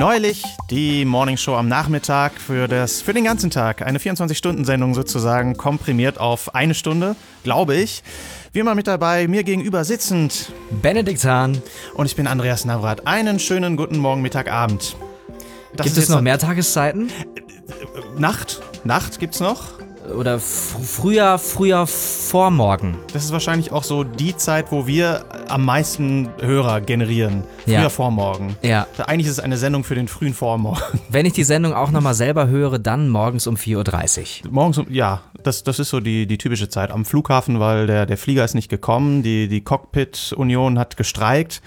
[0.00, 3.82] Neulich die Morning Show am Nachmittag für, das, für den ganzen Tag.
[3.82, 8.02] Eine 24-Stunden-Sendung sozusagen, komprimiert auf eine Stunde, glaube ich.
[8.54, 10.52] Wie immer mit dabei, mir gegenüber sitzend.
[10.80, 11.60] Benedikt Hahn.
[11.92, 13.06] Und ich bin Andreas Navrat.
[13.06, 14.96] Einen schönen guten Morgen, Mittag, Abend.
[15.76, 17.10] Das Gibt es noch mehr Tageszeiten?
[18.16, 18.62] Nacht?
[18.84, 19.79] Nacht gibt's noch?
[20.16, 22.96] Oder früher, früher Vormorgen.
[23.12, 27.44] Das ist wahrscheinlich auch so die Zeit, wo wir am meisten Hörer generieren.
[27.64, 27.88] Früher ja.
[27.88, 28.56] Vormorgen.
[28.62, 28.86] Ja.
[29.06, 31.00] Eigentlich ist es eine Sendung für den frühen Vormorgen.
[31.08, 34.52] Wenn ich die Sendung auch nochmal selber höre, dann morgens um 4.30 Uhr.
[34.52, 36.90] Morgens um, ja, das, das ist so die, die typische Zeit.
[36.90, 41.62] Am Flughafen, weil der, der Flieger ist nicht gekommen, die, die Cockpit-Union hat gestreikt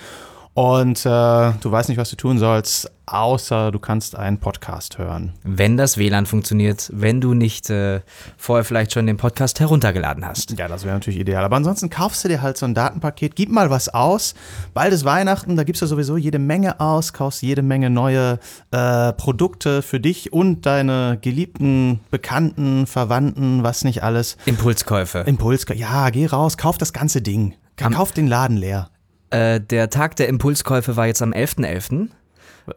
[0.54, 5.34] und äh, du weißt nicht, was du tun sollst, außer du kannst einen Podcast hören.
[5.44, 8.02] Wenn das WLAN funktioniert, wenn du nicht äh,
[8.38, 10.58] vorher vielleicht schon den Podcast heruntergeladen hast.
[10.58, 11.44] Ja, das wäre natürlich ideal.
[11.44, 14.36] Aber ansonsten kaufst du dir halt so ein Datenpaket, gib mal was aus.
[14.74, 18.40] Bald ist Weihnachten, da gibst du sowieso jede Menge aus, kaufst jede Menge neue
[18.72, 24.38] äh, Produkte für dich und deine geliebten, Bekannten, Verwandten, was nicht alles.
[24.46, 25.20] Impulskäufe.
[25.20, 25.80] Impulskäufe.
[25.80, 27.56] Ja, geh raus, kauf das ganze Ding.
[27.76, 28.90] Kauf den Laden leer.
[29.34, 32.10] Äh, der Tag der Impulskäufe war jetzt am 11.11.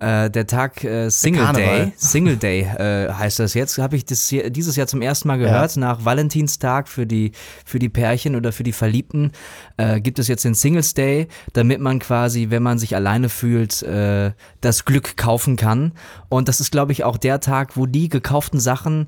[0.01, 4.27] Äh, der Tag äh, Single Day, Single Day äh, heißt das jetzt, habe ich das
[4.27, 5.77] hier, dieses Jahr zum ersten Mal gehört.
[5.77, 5.81] Ja.
[5.81, 7.33] Nach Valentinstag für die,
[7.65, 9.33] für die Pärchen oder für die Verliebten
[9.77, 13.83] äh, gibt es jetzt den Singles Day, damit man quasi, wenn man sich alleine fühlt,
[13.83, 15.93] äh, das Glück kaufen kann.
[16.29, 19.07] Und das ist, glaube ich, auch der Tag, wo die gekauften Sachen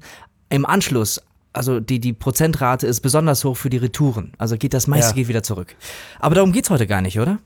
[0.50, 1.20] im Anschluss
[1.58, 4.32] also die, die Prozentrate ist besonders hoch für die Retouren.
[4.38, 5.14] Also geht das meiste ja.
[5.16, 5.74] geht wieder zurück.
[6.20, 7.38] Aber darum geht es heute gar nicht, oder?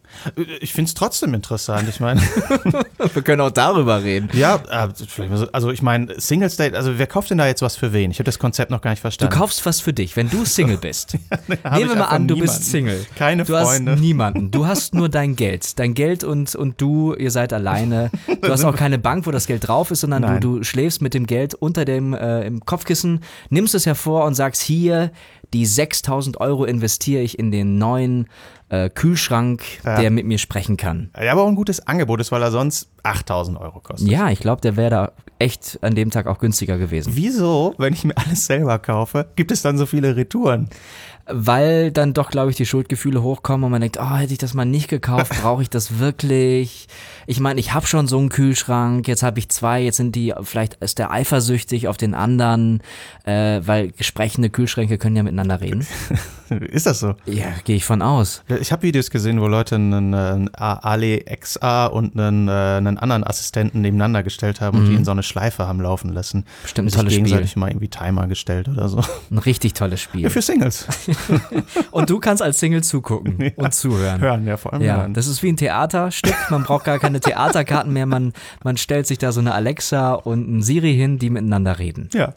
[0.61, 1.89] Ich finde es trotzdem interessant.
[1.89, 2.21] Ich meine,
[3.15, 4.29] wir können auch darüber reden.
[4.35, 4.89] Ja, äh,
[5.53, 8.11] also ich meine, Single State, also wer kauft denn da jetzt was für wen?
[8.11, 9.33] Ich habe das Konzept noch gar nicht verstanden.
[9.33, 11.15] Du kaufst was für dich, wenn du Single bist.
[11.49, 12.41] ja, Nehmen wir mal an, du niemanden.
[12.59, 13.07] bist Single.
[13.17, 13.93] Keine du Freunde.
[13.93, 14.51] Du hast niemanden.
[14.51, 15.78] Du hast nur dein Geld.
[15.78, 18.11] Dein Geld und, und du, ihr seid alleine.
[18.43, 21.15] Du hast auch keine Bank, wo das Geld drauf ist, sondern du, du schläfst mit
[21.15, 25.11] dem Geld unter dem äh, im Kopfkissen, nimmst es ja vor und sagst, hier,
[25.53, 28.27] die 6000 Euro investiere ich in den neuen
[28.69, 30.01] äh, Kühlschrank, ja.
[30.01, 31.11] der mit mir sprechen kann.
[31.23, 34.09] Ja, aber auch ein gutes Angebot ist, weil er sonst 8000 Euro kostet.
[34.09, 37.13] Ja, ich glaube, der wäre da echt an dem Tag auch günstiger gewesen.
[37.15, 40.69] Wieso, wenn ich mir alles selber kaufe, gibt es dann so viele Retouren?
[41.32, 44.54] Weil dann doch, glaube ich, die Schuldgefühle hochkommen und man denkt, oh, hätte ich das
[44.54, 46.88] mal nicht gekauft, brauche ich das wirklich?
[47.26, 50.34] Ich meine, ich habe schon so einen Kühlschrank, jetzt habe ich zwei, jetzt sind die,
[50.42, 52.82] vielleicht ist der eifersüchtig auf den anderen,
[53.25, 55.87] äh, weil gesprechende Kühlschränke können ja miteinander reden.
[56.60, 57.15] ist das so?
[57.26, 58.42] Ja, gehe ich von aus.
[58.60, 63.25] Ich habe Videos gesehen, wo Leute einen, einen Ali XA und einen, äh, einen anderen
[63.25, 64.84] Assistenten nebeneinander gestellt haben mhm.
[64.84, 66.44] und die in so eine Schleife haben laufen lassen.
[66.62, 67.60] Bestimmt ein tolles gegenseitig Spiel.
[67.60, 69.03] mal irgendwie Timer gestellt oder so.
[69.31, 70.22] Ein richtig tolles Spiel.
[70.22, 70.87] Ja, für Singles.
[71.91, 73.50] und du kannst als Single zugucken ja.
[73.56, 74.21] und zuhören.
[74.21, 75.15] Hören, ja, vor allem ja, hören.
[75.15, 76.34] Das ist wie ein Theaterstück.
[76.50, 78.06] Man braucht gar keine Theaterkarten mehr.
[78.06, 82.09] Man, man stellt sich da so eine Alexa und ein Siri hin, die miteinander reden.
[82.12, 82.34] Ja.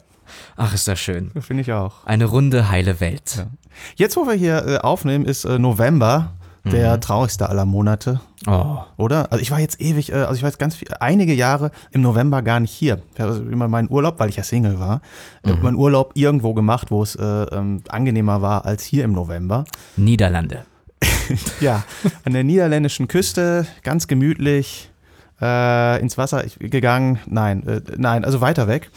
[0.56, 1.30] Ach, ist das schön.
[1.40, 2.04] Finde ich auch.
[2.04, 3.36] Eine runde, heile Welt.
[3.36, 3.46] Ja.
[3.94, 6.32] Jetzt, wo wir hier äh, aufnehmen, ist äh, November
[6.70, 7.00] der mhm.
[7.00, 8.20] traurigste aller Monate.
[8.46, 8.78] Oh.
[8.96, 9.32] Oder?
[9.32, 12.02] Also ich war jetzt ewig, äh, also ich war jetzt ganz viel, einige Jahre im
[12.02, 13.02] November gar nicht hier.
[13.14, 15.00] Ich habe immer meinen Urlaub, weil ich ja Single war,
[15.44, 15.62] mhm.
[15.62, 19.64] meinen Urlaub irgendwo gemacht, wo es äh, ähm, angenehmer war als hier im November.
[19.96, 20.64] Niederlande.
[21.60, 21.84] ja,
[22.24, 24.90] an der niederländischen Küste, ganz gemütlich,
[25.40, 27.18] äh, ins Wasser gegangen.
[27.26, 28.90] Nein, äh, nein, also weiter weg.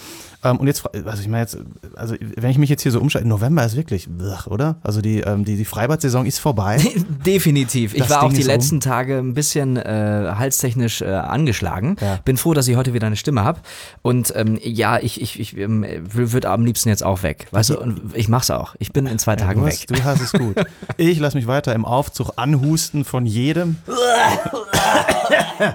[0.43, 1.57] Ähm, und jetzt, also ich meine jetzt,
[1.95, 4.07] also wenn ich mich jetzt hier so umschalte, November ist wirklich,
[4.47, 4.77] oder?
[4.83, 6.81] Also die, ähm, die, die Freibad-Saison ist vorbei.
[7.25, 7.93] Definitiv.
[7.93, 8.81] Ich das war Ding auch die letzten um.
[8.81, 11.97] Tage ein bisschen äh, halstechnisch äh, angeschlagen.
[11.99, 12.19] Ja.
[12.23, 13.59] Bin froh, dass ich heute wieder eine Stimme habe.
[14.01, 17.47] Und ähm, ja, ich, ich, ich ähm, würde am liebsten jetzt auch weg.
[17.51, 18.75] Weißt du, und ich mach's auch.
[18.79, 19.97] Ich bin in zwei ja, Tagen du hast, weg.
[19.97, 20.55] Du hast es gut.
[20.97, 23.75] ich lasse mich weiter im Aufzug anhusten von jedem.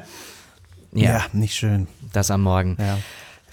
[0.95, 1.03] ja.
[1.03, 1.87] ja, nicht schön.
[2.13, 2.77] Das am Morgen.
[2.79, 2.97] Ja.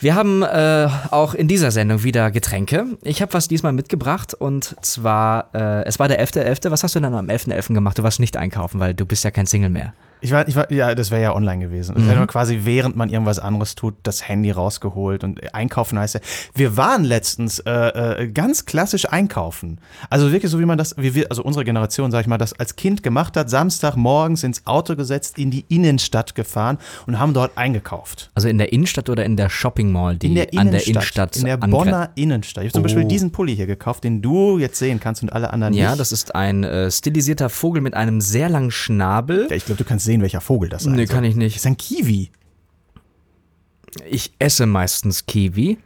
[0.01, 2.97] Wir haben äh, auch in dieser Sendung wieder Getränke.
[3.03, 6.63] Ich habe was diesmal mitgebracht und zwar, äh, es war der 11.11.
[6.63, 6.71] .11.
[6.71, 7.53] Was hast du denn am 11.11.
[7.53, 7.73] .11.
[7.75, 7.99] gemacht?
[7.99, 9.93] Du warst nicht einkaufen, weil du bist ja kein Single mehr.
[10.21, 11.95] Ich war, ich war, ja, das wäre ja online gewesen.
[11.95, 12.09] Das mhm.
[12.09, 16.21] wäre quasi, während man irgendwas anderes tut, das Handy rausgeholt und einkaufen heißt ja.
[16.53, 19.79] Wir waren letztens äh, äh, ganz klassisch einkaufen.
[20.09, 22.53] Also wirklich so, wie man das, wie wir, also unsere Generation, sag ich mal, das
[22.53, 26.77] als Kind gemacht hat, Samstag morgens ins Auto gesetzt, in die Innenstadt gefahren
[27.07, 28.29] und haben dort eingekauft.
[28.35, 31.35] Also in der Innenstadt oder in der Shopping Mall, die in der an der Innenstadt
[31.37, 32.63] In der Bonner Innenstadt.
[32.63, 32.83] Ich habe zum oh.
[32.83, 35.91] Beispiel diesen Pulli hier gekauft, den du jetzt sehen kannst und alle anderen ja, nicht.
[35.91, 39.47] Ja, das ist ein äh, stilisierter Vogel mit einem sehr langen Schnabel.
[39.49, 41.55] Ja, ich glaube, du kannst sehen, welcher Vogel das sein Nee, kann ich nicht.
[41.55, 42.31] Das ist ein Kiwi.
[44.09, 45.77] Ich esse meistens Kiwi.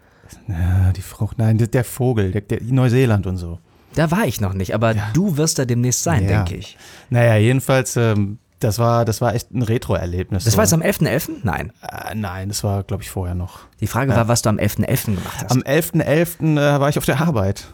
[0.48, 3.60] Ja, die Frucht, nein, der, Vogel, der, der, Neuseeland und so.
[3.94, 5.10] Da war ich noch nicht, aber ja.
[5.13, 6.44] du wirst da demnächst sein, ja.
[6.44, 6.77] denke ich.
[7.10, 10.44] Naja, jedenfalls ähm, Das war, das war echt ein Retro-Erlebnis.
[10.44, 10.57] Das so.
[10.57, 11.42] war jetzt am 11.11.?
[11.44, 11.72] Nein.
[11.81, 13.60] Äh, nein, das war, glaube ich, vorher noch.
[13.80, 15.06] Die Frage war, was du am 11.11.
[15.16, 15.51] gemacht hast.
[15.51, 16.57] Am 11.11.
[16.57, 17.68] äh, war ich auf der Arbeit.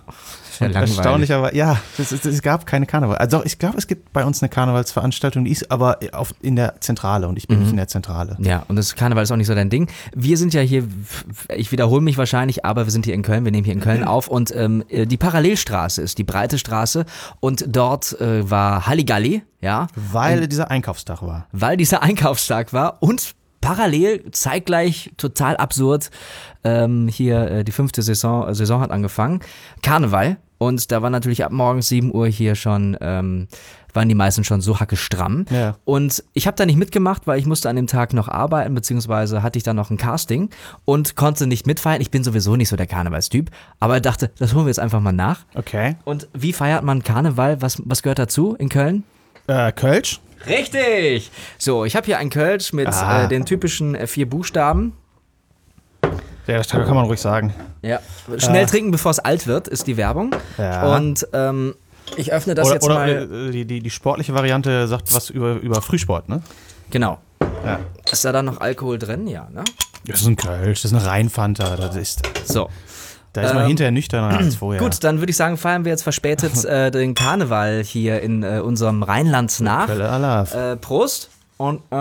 [0.62, 0.98] Ja Und langweilig.
[0.98, 3.18] Erstaunlicherweise, ja, es, es, es gab keine Karneval.
[3.18, 6.80] Also ich glaube, es gibt bei uns eine Karnevalsveranstaltung, die ist aber auf, in der
[6.82, 8.38] Zentrale und ich bin nicht in der Zentrale.
[8.40, 9.90] Ja, und das Karneval ist auch nicht so dein Ding.
[10.16, 10.88] Wir sind ja hier,
[11.56, 14.04] ich wiederhole mich wahrscheinlich, aber wir sind hier in Köln, wir nehmen hier in Köln
[14.04, 17.06] auf und ähm, die Parallelstraße ist die breite Straße
[17.40, 21.48] und dort äh, war Halligalli, ja, Weil dieser Einkaufstag war.
[21.52, 26.10] weil dieser Einkaufstag war und parallel, zeitgleich, total absurd,
[26.64, 29.40] ähm, hier äh, die fünfte Saison, äh, Saison hat angefangen,
[29.82, 33.48] Karneval und da war natürlich ab morgens 7 Uhr hier schon, ähm,
[33.94, 35.46] waren die meisten schon so hacke stramm.
[35.50, 35.76] Ja.
[35.86, 39.42] Und ich habe da nicht mitgemacht, weil ich musste an dem Tag noch arbeiten, beziehungsweise
[39.42, 40.52] hatte ich dann noch ein Casting
[40.86, 42.00] und konnte nicht mitfeiern.
[42.00, 43.50] Ich bin sowieso nicht so der Karnevalstyp,
[43.80, 45.46] aber dachte, das holen wir jetzt einfach mal nach.
[45.56, 45.96] Okay.
[46.04, 47.60] Und wie feiert man Karneval?
[47.64, 49.04] Was, was gehört dazu in Köln?
[49.48, 50.20] Äh, Kölsch?
[50.48, 51.32] Richtig!
[51.58, 53.24] So, ich habe hier ein Kölsch mit Ah.
[53.24, 54.94] äh, den typischen äh, vier Buchstaben.
[56.48, 57.54] Ja, das kann man ruhig sagen.
[57.82, 58.00] Ja.
[58.38, 60.36] Schnell trinken, bevor es alt wird, ist die Werbung.
[60.58, 60.96] Ja.
[60.96, 61.76] Und ähm,
[62.18, 63.10] ich öffne das Oder, jetzt oder mal.
[63.10, 66.42] äh, die, die, die sportliche Variante sagt was über, über Frühsport, ne?
[66.90, 67.20] Genau.
[67.64, 67.80] Ja.
[68.12, 69.28] Ist da dann noch Alkohol drin?
[69.28, 69.64] Ja, ne?
[70.08, 71.76] Das ist ein Kölsch, das ist eine Rheinfanta.
[71.78, 72.70] Das ist, So.
[73.34, 74.82] Da ist man Ähm, hinterher nüchterner als vorher.
[74.82, 78.60] Gut, dann würde ich sagen, feiern wir jetzt verspätet äh, den Karneval hier in äh,
[78.60, 79.90] unserem Rheinland nach.
[80.54, 81.96] Äh, Prost und äh,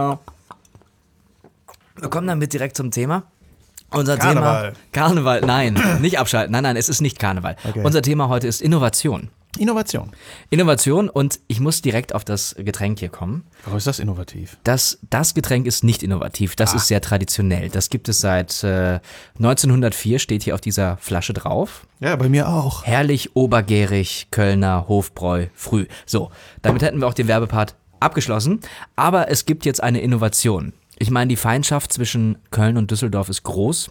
[1.97, 3.25] wir kommen damit direkt zum Thema.
[3.91, 4.73] Unser Karneval.
[4.73, 6.53] Thema Karneval, nein, nicht abschalten.
[6.53, 7.57] Nein, nein, es ist nicht Karneval.
[7.69, 7.83] Okay.
[7.83, 9.31] Unser Thema heute ist Innovation.
[9.59, 10.13] Innovation.
[10.49, 13.45] Innovation und ich muss direkt auf das Getränk hier kommen.
[13.65, 14.59] Warum ist das innovativ?
[14.65, 17.69] Das, das Getränk ist nicht innovativ, das ist sehr traditionell.
[17.69, 19.01] Das gibt es seit äh,
[19.39, 21.87] 1904, steht hier auf dieser Flasche drauf.
[21.99, 22.85] Ja, bei mir auch.
[22.85, 25.87] Herrlich, obergärig, Kölner, Hofbräu, früh.
[26.07, 26.31] So,
[26.63, 28.61] damit hätten wir auch den Werbepart abgeschlossen.
[28.97, 30.73] Aber es gibt jetzt eine Innovation.
[30.99, 33.91] Ich meine, die Feindschaft zwischen Köln und Düsseldorf ist groß.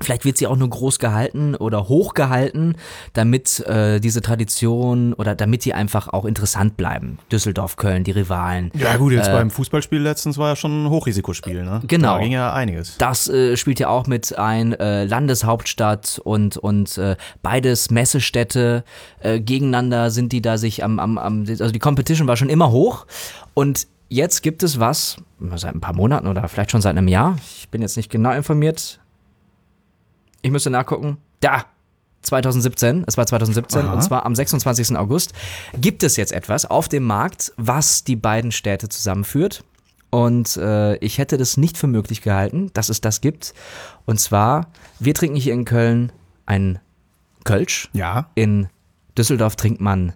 [0.00, 2.76] Vielleicht wird sie auch nur groß gehalten oder hoch gehalten,
[3.12, 7.18] damit äh, diese Tradition oder damit die einfach auch interessant bleiben.
[7.32, 8.70] Düsseldorf, Köln, die Rivalen.
[8.74, 11.80] Ja gut, jetzt beim Fußballspiel letztens war ja schon ein Hochrisikospiel, ne?
[11.86, 12.16] Genau.
[12.16, 12.96] Da ging ja einiges.
[12.98, 18.84] Das äh, spielt ja auch mit ein, äh, Landeshauptstadt und, und äh, beides Messestädte
[19.20, 22.70] äh, gegeneinander sind die da sich am, am, am, also die Competition war schon immer
[22.70, 23.06] hoch
[23.54, 25.16] und jetzt gibt es was,
[25.56, 28.32] seit ein paar Monaten oder vielleicht schon seit einem Jahr, ich bin jetzt nicht genau
[28.32, 29.00] informiert,
[30.42, 31.64] ich müsste nachgucken, da,
[32.22, 33.92] 2017, es war 2017 Aha.
[33.92, 34.96] und zwar am 26.
[34.96, 35.32] August,
[35.80, 39.64] gibt es jetzt etwas auf dem Markt, was die beiden Städte zusammenführt.
[40.10, 43.54] Und äh, ich hätte das nicht für möglich gehalten, dass es das gibt.
[44.06, 44.68] Und zwar,
[44.98, 46.12] wir trinken hier in Köln
[46.46, 46.80] ein
[47.44, 47.90] Kölsch.
[47.92, 48.30] Ja.
[48.34, 48.68] In
[49.16, 50.14] Düsseldorf trinkt man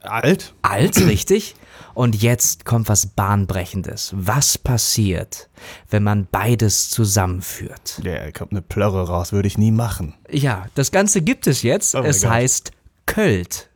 [0.00, 0.54] Alt?
[0.62, 1.54] alt, richtig.
[1.94, 4.12] Und jetzt kommt was Bahnbrechendes.
[4.14, 5.48] Was passiert,
[5.90, 8.00] wenn man beides zusammenführt?
[8.04, 10.14] Der kommt eine Plörre raus, würde ich nie machen.
[10.30, 11.94] Ja, das Ganze gibt es jetzt.
[11.94, 12.72] Oh es heißt
[13.06, 13.70] Költ.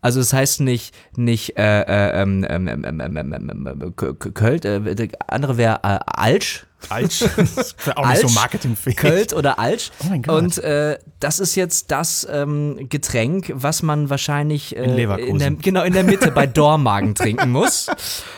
[0.00, 3.94] Also es heißt nicht nicht äh, äh, ähm, ähm, ähm, ähm, ähm, ähm, ähm,
[4.34, 7.20] Költ, äh, der andere wäre äh, Alsch, Alt?
[7.36, 8.96] Das auch nicht so marketingfähig.
[8.96, 9.90] Költ oder Alsch.
[10.02, 10.34] Oh mein Gott.
[10.42, 15.38] Und äh, das ist jetzt das ähm, Getränk, was man wahrscheinlich äh, In Leverkusen.
[15.38, 17.88] der, genau in der Mitte bei Dormagen trinken muss.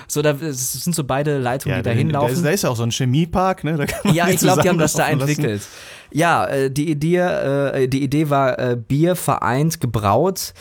[0.09, 2.43] So, da sind so beide Leitungen, die da hinlaufen.
[2.43, 3.77] da ist ja auch so ein Chemiepark, ne?
[3.77, 5.41] Da kann man Ja, ich glaube, die haben das da zusammenlaufen lassen.
[5.45, 5.69] entwickelt.
[6.11, 10.53] Ja, äh, die Idee, äh, die Idee war äh, Bier vereint, gebraut.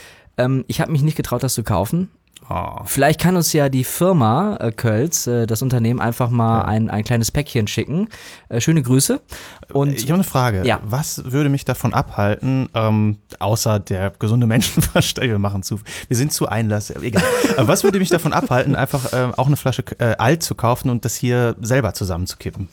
[0.43, 2.09] Ähm, ich habe mich nicht getraut, das zu kaufen.
[2.49, 2.81] Oh.
[2.85, 7.03] Vielleicht kann uns ja die Firma äh, Kölz, äh, das Unternehmen, einfach mal ein, ein
[7.03, 8.09] kleines Päckchen schicken.
[8.49, 9.21] Äh, schöne Grüße.
[9.71, 10.63] Und Ich habe eine Frage.
[10.65, 10.79] Ja.
[10.83, 16.33] Was würde mich davon abhalten, ähm, außer der gesunde Menschenverstand, wir machen zu, wir sind
[16.33, 17.23] zu einlass, egal.
[17.57, 21.05] Was würde mich davon abhalten, einfach ähm, auch eine Flasche äh, Alt zu kaufen und
[21.05, 22.67] das hier selber zusammenzukippen?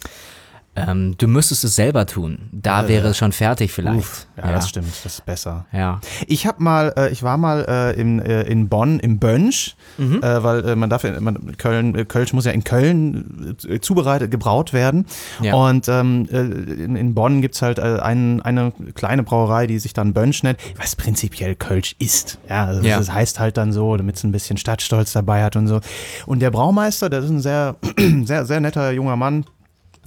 [0.89, 2.49] Ähm, du müsstest es selber tun.
[2.53, 3.99] Da wäre es schon fertig vielleicht.
[3.99, 5.67] Uff, ja, das stimmt, das ist besser.
[5.73, 6.01] Ja.
[6.27, 10.23] Ich habe mal, äh, ich war mal äh, in, äh, in Bonn im Bönsch, Mhm.
[10.23, 13.81] äh, weil äh, man darf, in- man, Köln, äh, Kölsch muss ja in Köln äh,
[13.81, 15.07] zubereitet, gebraut werden.
[15.43, 15.55] Ja.
[15.55, 19.93] Und ähm, äh, in, in Bonn gibt's halt äh, ein, eine kleine Brauerei, die sich
[19.93, 22.39] dann Bönsch nennt, was prinzipiell Kölsch ist.
[22.49, 22.99] Ja, also Ja.
[22.99, 25.81] das heißt halt dann so, damit es ein bisschen Stadtstolz dabei hat und so.
[26.27, 27.77] Und der Braumeister, das ist ein sehr,
[28.25, 29.45] sehr, sehr netter junger Mann,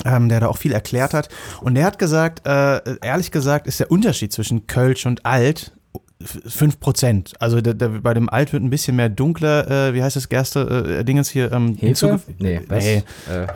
[0.05, 1.29] ähm, der da auch viel erklärt hat.
[1.62, 5.72] Und der hat gesagt, äh, ehrlich gesagt, ist der Unterschied zwischen Kölsch und Alt
[6.24, 7.34] 5 Prozent.
[7.39, 10.29] Also der, der, bei dem Alt wird ein bisschen mehr dunkler, äh, wie heißt das
[10.29, 12.41] Gerste, äh, Dingens hier ähm, hinzugefügt?
[12.41, 12.84] Nee, was?
[12.84, 13.03] nee.
[13.29, 13.48] Äh,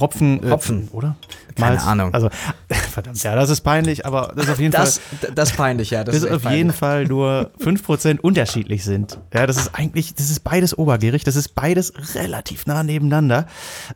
[0.00, 0.42] Hopfen.
[0.42, 0.88] Äh, Hopfen.
[0.92, 1.16] Oder?
[1.54, 1.86] Keine Malz.
[1.86, 2.14] Ahnung.
[2.14, 2.30] Also,
[2.68, 5.32] verdammt, ja, das ist peinlich, aber das ist auf jeden das, Fall.
[5.34, 6.04] Das ist peinlich, ja.
[6.04, 6.58] Das, das ist auf peinlich.
[6.58, 9.18] jeden Fall nur 5 Prozent unterschiedlich sind.
[9.32, 13.46] Ja, das ist eigentlich, das ist beides obergierig, das ist beides relativ nah nebeneinander.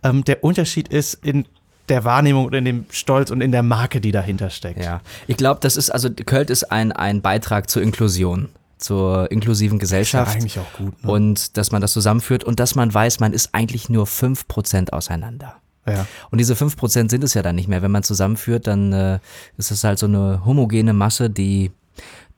[0.03, 1.47] Ähm, der Unterschied ist in
[1.89, 4.83] der Wahrnehmung und in dem Stolz und in der Marke, die dahinter steckt.
[4.83, 9.79] Ja, ich glaube, das ist, also Költ ist ein, ein Beitrag zur Inklusion zur inklusiven
[9.79, 10.27] Gesellschaft.
[10.27, 11.03] Das ist eigentlich auch gut.
[11.03, 11.11] Ne?
[11.11, 15.57] Und dass man das zusammenführt und dass man weiß, man ist eigentlich nur 5% auseinander.
[15.89, 16.07] Ja.
[16.31, 17.83] Und diese 5% sind es ja dann nicht mehr.
[17.83, 19.19] Wenn man zusammenführt, dann äh,
[19.57, 21.71] ist es halt so eine homogene Masse, die,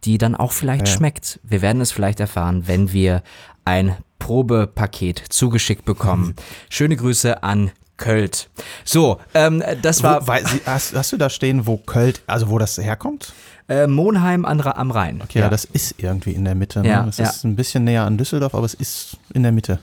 [0.05, 0.95] die dann auch vielleicht ja.
[0.95, 1.40] schmeckt.
[1.43, 3.23] Wir werden es vielleicht erfahren, wenn wir
[3.64, 6.35] ein Probepaket zugeschickt bekommen.
[6.69, 8.49] Schöne Grüße an Költ.
[8.85, 10.23] So, ähm, das war.
[10.23, 13.33] Wo, weil, hast, hast, du da stehen, wo Költ, also wo das herkommt?
[13.69, 15.21] Äh, Monheim an, am Rhein.
[15.23, 15.45] Okay, ja.
[15.45, 15.50] ja.
[15.50, 16.81] das ist irgendwie in der Mitte.
[16.81, 16.88] Ne?
[16.88, 17.28] Ja, es ja.
[17.28, 19.78] ist ein bisschen näher an Düsseldorf, aber es ist in der Mitte.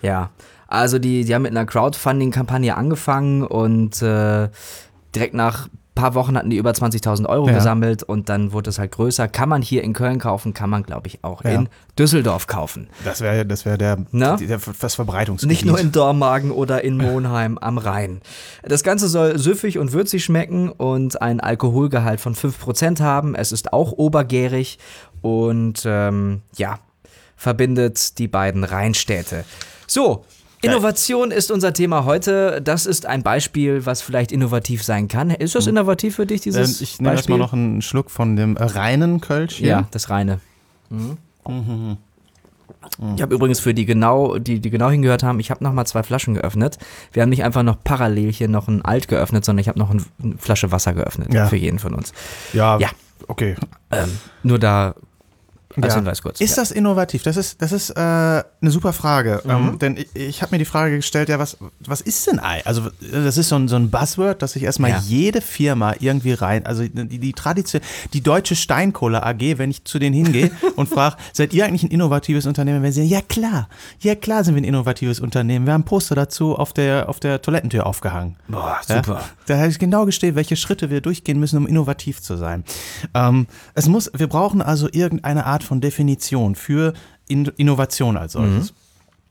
[0.00, 0.30] Ja,
[0.68, 4.48] also die, die haben mit einer Crowdfunding-Kampagne angefangen und äh,
[5.14, 7.54] direkt nach paar Wochen hatten die über 20.000 Euro ja.
[7.54, 9.26] gesammelt und dann wurde es halt größer.
[9.26, 11.50] Kann man hier in Köln kaufen, kann man, glaube ich, auch ja.
[11.50, 12.88] in Düsseldorf kaufen.
[13.04, 14.38] Das wäre das wär der, der,
[14.80, 15.50] das Verbreitungsgebiet.
[15.50, 18.20] Nicht nur in Dormagen oder in Monheim am Rhein.
[18.62, 23.34] Das Ganze soll süffig und würzig schmecken und einen Alkoholgehalt von 5% haben.
[23.34, 24.78] Es ist auch obergärig
[25.20, 26.78] und ähm, ja,
[27.36, 29.44] verbindet die beiden Rheinstädte.
[29.88, 30.24] So,
[30.62, 32.60] Innovation ist unser Thema heute.
[32.62, 35.30] Das ist ein Beispiel, was vielleicht innovativ sein kann.
[35.30, 35.76] Ist das hm.
[35.76, 39.56] innovativ für dich, dieses ähm, Ich nehme erstmal noch einen Schluck von dem reinen Kölsch
[39.56, 39.68] hier.
[39.68, 40.40] Ja, das reine.
[40.90, 41.18] Mhm.
[41.46, 41.96] Mhm.
[43.16, 46.02] Ich habe übrigens für die genau, die, die genau hingehört haben, ich habe nochmal zwei
[46.02, 46.78] Flaschen geöffnet.
[47.12, 49.90] Wir haben nicht einfach noch parallel hier noch ein Alt geöffnet, sondern ich habe noch
[49.90, 50.02] eine
[50.38, 51.46] Flasche Wasser geöffnet ja.
[51.46, 52.12] für jeden von uns.
[52.52, 52.88] Ja, ja.
[53.26, 53.56] okay.
[53.90, 54.94] Ähm, nur da
[55.84, 56.00] als ja.
[56.00, 56.40] Hinweis kurz.
[56.40, 56.62] Ist ja.
[56.62, 57.22] das innovativ?
[57.22, 59.40] Das ist, das ist äh, eine super Frage.
[59.44, 59.50] Mhm.
[59.50, 62.62] Ähm, denn ich, ich habe mir die Frage gestellt, ja, was, was ist denn Ei?
[62.64, 65.02] Also, das ist so ein, so ein Buzzword, dass sich erstmal ja.
[65.06, 67.82] jede Firma irgendwie rein, also die, die Tradition,
[68.12, 71.90] die deutsche Steinkohle AG, wenn ich zu denen hingehe und frage, seid ihr eigentlich ein
[71.90, 72.82] innovatives Unternehmen?
[72.82, 73.68] Wenn sie sagen, ja klar,
[74.00, 75.66] ja klar sind wir ein innovatives Unternehmen.
[75.66, 78.36] Wir haben Poster dazu auf der, auf der Toilettentür aufgehangen.
[78.48, 79.22] Boah, super.
[79.46, 82.64] Da habe ich genau gestellt, welche Schritte wir durchgehen müssen, um innovativ zu sein.
[83.14, 86.94] Ähm, es muss, wir brauchen also irgendeine Art von Definition für
[87.28, 88.72] In Innovation als solches.
[88.72, 88.76] Mhm.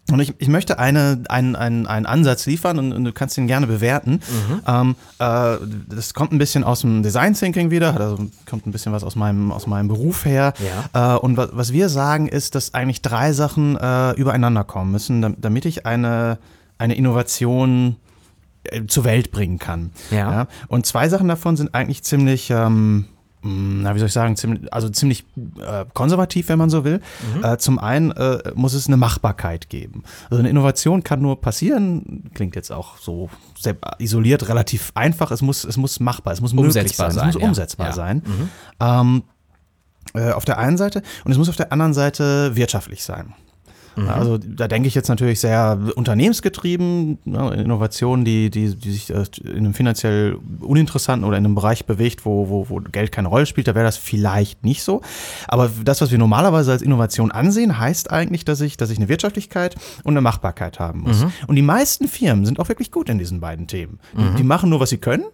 [0.10, 3.48] Und ich, ich möchte eine, einen, einen, einen Ansatz liefern und, und du kannst ihn
[3.48, 4.22] gerne bewerten.
[4.22, 4.62] Mhm.
[4.65, 5.58] Ähm, äh,
[5.89, 8.17] das kommt ein bisschen aus dem Design Thinking wieder, also
[8.50, 10.53] kommt ein bisschen was aus meinem, aus meinem Beruf her.
[10.94, 11.15] Ja.
[11.15, 15.36] Äh, und was, was wir sagen, ist, dass eigentlich drei Sachen äh, übereinander kommen müssen,
[15.41, 16.38] damit ich eine,
[16.77, 17.98] eine Innovation
[18.63, 19.91] äh, zur Welt bringen kann.
[20.10, 20.32] Ja.
[20.32, 20.48] ja.
[20.70, 22.50] Und zwei Sachen davon sind eigentlich ziemlich.
[22.50, 23.06] Ähm, hm,
[23.48, 25.25] na, wie soll ich sagen, ziemlich, also ziemlich
[25.60, 27.01] äh, konservativ, wenn man so will.
[27.36, 27.44] Mhm.
[27.44, 30.04] Äh, zum einen äh, muss es eine Machbarkeit geben.
[30.30, 33.30] Also eine Innovation kann nur passieren, klingt jetzt auch so
[34.00, 35.32] isoliert, relativ einfach.
[35.32, 37.30] Es muss, es muss machbar, es muss umsetzbar sein, sein.
[37.30, 37.48] Es muss ja.
[37.48, 37.94] umsetzbar ja.
[37.94, 38.24] sein.
[38.25, 38.50] Mhm.
[38.80, 39.24] Ähm,
[40.13, 43.34] äh, auf der einen Seite und es muss auf der anderen Seite wirtschaftlich sein.
[43.98, 44.10] Mhm.
[44.10, 49.25] Also da denke ich jetzt natürlich sehr unternehmensgetrieben, ne, Innovationen, die, die, die sich äh,
[49.44, 53.46] in einem finanziell uninteressanten oder in einem Bereich bewegt, wo, wo, wo Geld keine Rolle
[53.46, 55.01] spielt, da wäre das vielleicht nicht so.
[55.48, 59.10] Aber das, was wir normalerweise als Innovation ansehen, heißt eigentlich, dass ich, dass ich eine
[59.10, 61.24] Wirtschaftlichkeit und eine Machbarkeit haben muss.
[61.24, 61.32] Mhm.
[61.48, 64.00] Und die meisten Firmen sind auch wirklich gut in diesen beiden Themen.
[64.16, 64.36] Die, mhm.
[64.36, 65.25] die machen nur, was sie können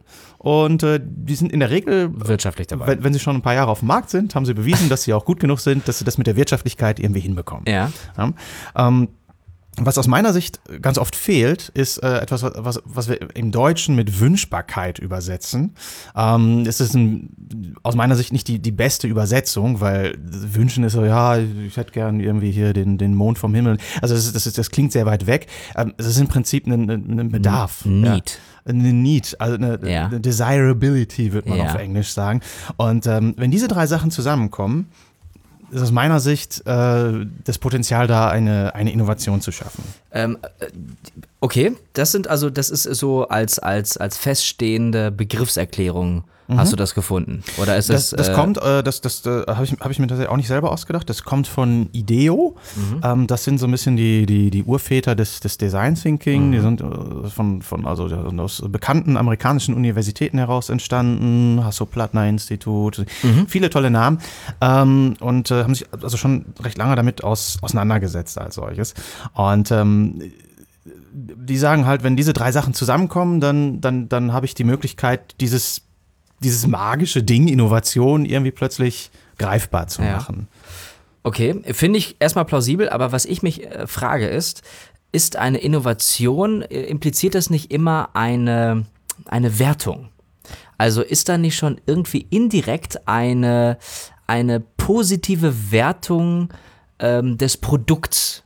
[0.43, 2.85] und äh, die sind in der Regel wirtschaftlich dabei.
[2.87, 5.03] Wenn, wenn, sie schon ein paar Jahre auf dem Markt sind, haben sie bewiesen, dass
[5.03, 7.63] sie auch gut genug sind, dass sie das mit der Wirtschaftlichkeit irgendwie hinbekommen.
[7.65, 7.93] Ja.
[8.17, 8.33] ja
[8.75, 9.07] ähm,
[9.79, 13.95] was aus meiner Sicht ganz oft fehlt, ist äh, etwas, was, was wir im Deutschen
[13.95, 15.73] mit Wünschbarkeit übersetzen.
[16.15, 20.93] Ähm, es ist ein, aus meiner Sicht nicht die, die beste Übersetzung, weil Wünschen ist
[20.93, 23.77] so, ja, ich hätte gern irgendwie hier den, den Mond vom Himmel.
[24.01, 25.47] Also das, ist, das, ist, das klingt sehr weit weg.
[25.75, 27.85] Ähm, es ist im Prinzip ein, ein Bedarf.
[27.85, 28.29] Need.
[28.31, 30.05] Ja eine Need, also eine, ja.
[30.05, 31.65] eine Desirability, würde man ja.
[31.65, 32.39] auf Englisch sagen.
[32.77, 34.87] Und ähm, wenn diese drei Sachen zusammenkommen,
[35.73, 39.83] ist aus meiner Sicht äh, das Potenzial da, eine, eine Innovation zu schaffen.
[40.13, 40.67] Ähm, äh,
[41.39, 46.57] okay, das sind also, das ist so als, als, als feststehende Begriffserklärung Mhm.
[46.57, 47.43] Hast du das gefunden?
[47.61, 48.09] Oder ist das?
[48.09, 50.37] Das, das äh, kommt, äh, das, das äh, habe ich, hab ich mir tatsächlich auch
[50.37, 51.09] nicht selber ausgedacht.
[51.09, 52.55] Das kommt von IDEO.
[52.75, 53.01] Mhm.
[53.03, 56.47] Ähm, das sind so ein bisschen die, die, die Urväter des, des Design Thinking.
[56.47, 56.51] Mhm.
[56.51, 58.05] Die sind äh, von, von also
[58.37, 61.63] aus bekannten amerikanischen Universitäten heraus entstanden.
[61.63, 63.47] Hasso-Plattner-Institut, mhm.
[63.47, 64.19] viele tolle Namen.
[64.59, 68.93] Ähm, und haben sich also schon recht lange damit aus, auseinandergesetzt als solches.
[69.33, 70.02] Und ähm,
[71.13, 75.35] die sagen halt, wenn diese drei Sachen zusammenkommen, dann, dann, dann habe ich die Möglichkeit,
[75.39, 75.81] dieses
[76.43, 80.17] dieses magische Ding, Innovation, irgendwie plötzlich greifbar zu Ja.
[80.17, 80.47] machen.
[81.23, 84.61] Okay, finde ich erstmal plausibel, aber was ich mich äh, frage ist,
[85.13, 88.85] ist eine Innovation, äh, impliziert das nicht immer eine,
[89.25, 90.09] eine Wertung?
[90.77, 93.77] Also ist da nicht schon irgendwie indirekt eine,
[94.27, 96.49] eine positive Wertung
[96.99, 98.42] ähm, des Produkts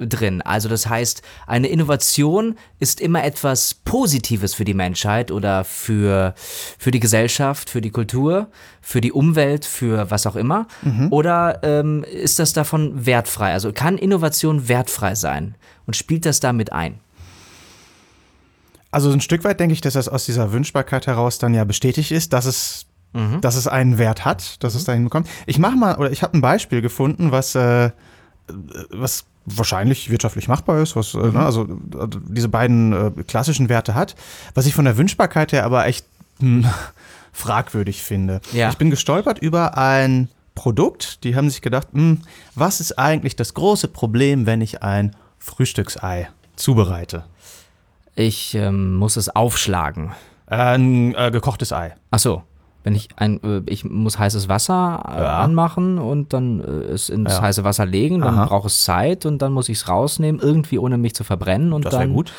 [0.00, 0.42] drin?
[0.42, 6.90] Also das heißt, eine Innovation ist immer etwas Positives für die Menschheit oder für, für
[6.90, 8.48] die Gesellschaft, für die Kultur,
[8.80, 10.66] für die Umwelt, für was auch immer?
[11.10, 13.52] Oder ähm, ist das davon wertfrei?
[13.52, 15.56] Also kann Innovation wertfrei sein?
[15.86, 17.00] Und spielt das damit ein?
[18.90, 22.10] Also ein Stück weit denke ich, dass das aus dieser Wünschbarkeit heraus dann ja bestätigt
[22.10, 22.86] ist, dass es,
[23.40, 25.28] dass es einen Wert hat, dass es dahin bekommt.
[25.46, 27.90] Ich mache mal, oder ich habe ein Beispiel gefunden, was, äh,
[28.90, 33.94] was wahrscheinlich wirtschaftlich machbar ist, was äh, ne, also äh, diese beiden äh, klassischen Werte
[33.94, 34.14] hat,
[34.54, 36.06] was ich von der Wünschbarkeit her aber echt
[36.40, 36.66] hm,
[37.32, 38.40] fragwürdig finde.
[38.52, 38.68] Ja.
[38.70, 42.22] Ich bin gestolpert über ein Produkt, die haben sich gedacht, hm,
[42.54, 47.24] was ist eigentlich das große Problem, wenn ich ein Frühstücksei zubereite?
[48.14, 50.12] Ich ähm, muss es aufschlagen.
[50.46, 51.94] Ein äh, gekochtes Ei.
[52.10, 52.42] Ach so.
[52.84, 55.38] Wenn ich ein, äh, ich muss heißes Wasser äh, Ja.
[55.40, 57.42] anmachen und dann äh, es ins Ja.
[57.42, 58.46] heiße Wasser legen, dann Aha.
[58.46, 61.84] braucht es Zeit und dann muss ich es rausnehmen, irgendwie ohne mich zu verbrennen und
[61.84, 62.32] Das wäre dann gut.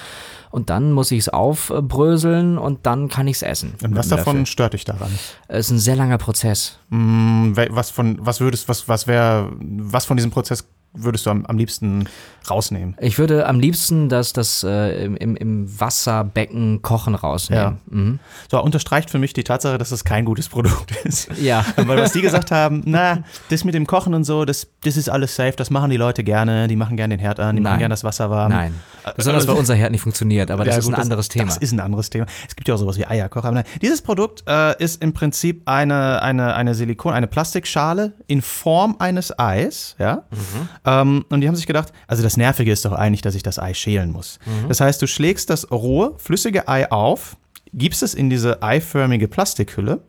[0.50, 3.74] und dann muss ich es aufbröseln und dann kann ich es essen.
[3.84, 4.46] Und was Mit davon Löffel.
[4.48, 5.12] stört dich daran?
[5.48, 6.80] Es ist ein sehr langer Prozess.
[6.90, 11.46] Wel- was von, was würdest, was, was wäre, was von diesem Prozess würdest du am,
[11.46, 12.08] am liebsten
[12.50, 12.96] rausnehmen?
[13.00, 17.80] Ich würde am liebsten das, das äh, im, im, Wasserbecken kochen rausnehmen.
[17.90, 18.20] Mhm.
[18.50, 21.30] So, unterstreicht für mich die Tatsache, dass es kein gutes Produkt ist.
[21.40, 21.66] Ja.
[21.76, 25.10] Weil was die gesagt haben, na, das mit dem Kochen und so, das, das ist
[25.10, 27.72] alles safe, das machen die Leute gerne, die machen gerne den Herd an, die Nein.
[27.72, 28.52] machen gerne das Wasser warm.
[28.52, 28.74] Nein.
[29.16, 31.46] Besonders weil unser Herd nicht funktioniert, aber das Ja, ist gut, ein anderes Thema.
[31.46, 32.26] Das ist ein anderes Thema.
[32.48, 33.52] Es gibt ja auch sowas wie Eierkocher.
[33.52, 38.96] Nein, dieses Produkt äh, ist im Prinzip eine, eine, eine Silikon, eine Plastikschale in Form
[39.00, 40.24] eines Eis, ja.
[40.32, 40.70] Mhm.
[40.86, 43.60] Ähm, und die haben sich gedacht, also das Nervige ist doch eigentlich, dass ich das
[43.60, 44.40] Ei schälen muss.
[44.46, 44.68] Mhm.
[44.70, 47.38] Das heißt, du schlägst das rohe, flüssige Ei auf,
[47.74, 50.02] gibst es in diese eiförmige Plastikhülle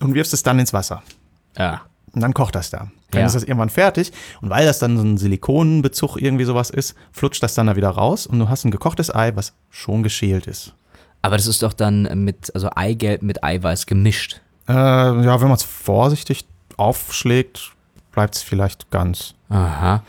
[0.00, 1.02] und wirfst es dann ins Wasser.
[1.58, 1.82] ja.
[2.12, 2.90] Und dann kocht das da.
[3.10, 3.26] Dann Ja.
[3.26, 4.10] ist das irgendwann fertig.
[4.40, 7.90] Und weil das dann so ein Silikonbezug irgendwie sowas ist, flutscht das dann da wieder
[7.90, 10.72] raus und du hast ein gekochtes Ei, was schon geschält ist.
[11.20, 14.40] Aber das ist doch dann mit, also Eigelb mit Eiweiß gemischt.
[14.66, 16.46] Äh, ja, wenn man es vorsichtig
[16.78, 17.72] aufschlägt,
[18.12, 19.34] bleibt es vielleicht ganz.
[19.48, 20.02] Aha.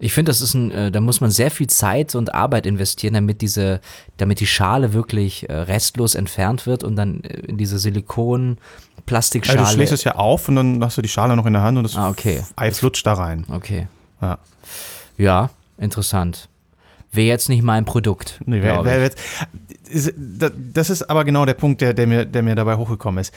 [0.00, 3.14] Ich finde, das ist ein, äh, da muss man sehr viel Zeit und Arbeit investieren,
[3.14, 3.80] damit diese,
[4.18, 9.58] damit die Schale wirklich äh, restlos entfernt wird und dann äh, in diese Ja, Silikon-Plastikschale.
[9.60, 11.78] du schlägst es ja auf und dann hast du die Schale noch in der Hand
[11.78, 12.42] und das Ah, okay.
[12.56, 13.44] Ei flutscht da rein.
[13.50, 13.86] okay.
[14.20, 14.38] Ja.
[15.16, 16.48] Ja, interessant.
[17.12, 18.40] Wäre jetzt nicht mein Produkt.
[18.44, 19.10] Nee, wer,
[19.88, 23.20] ist- da- das ist aber genau der Punkt, der, der, mir, der mir dabei hochgekommen
[23.20, 23.32] ist.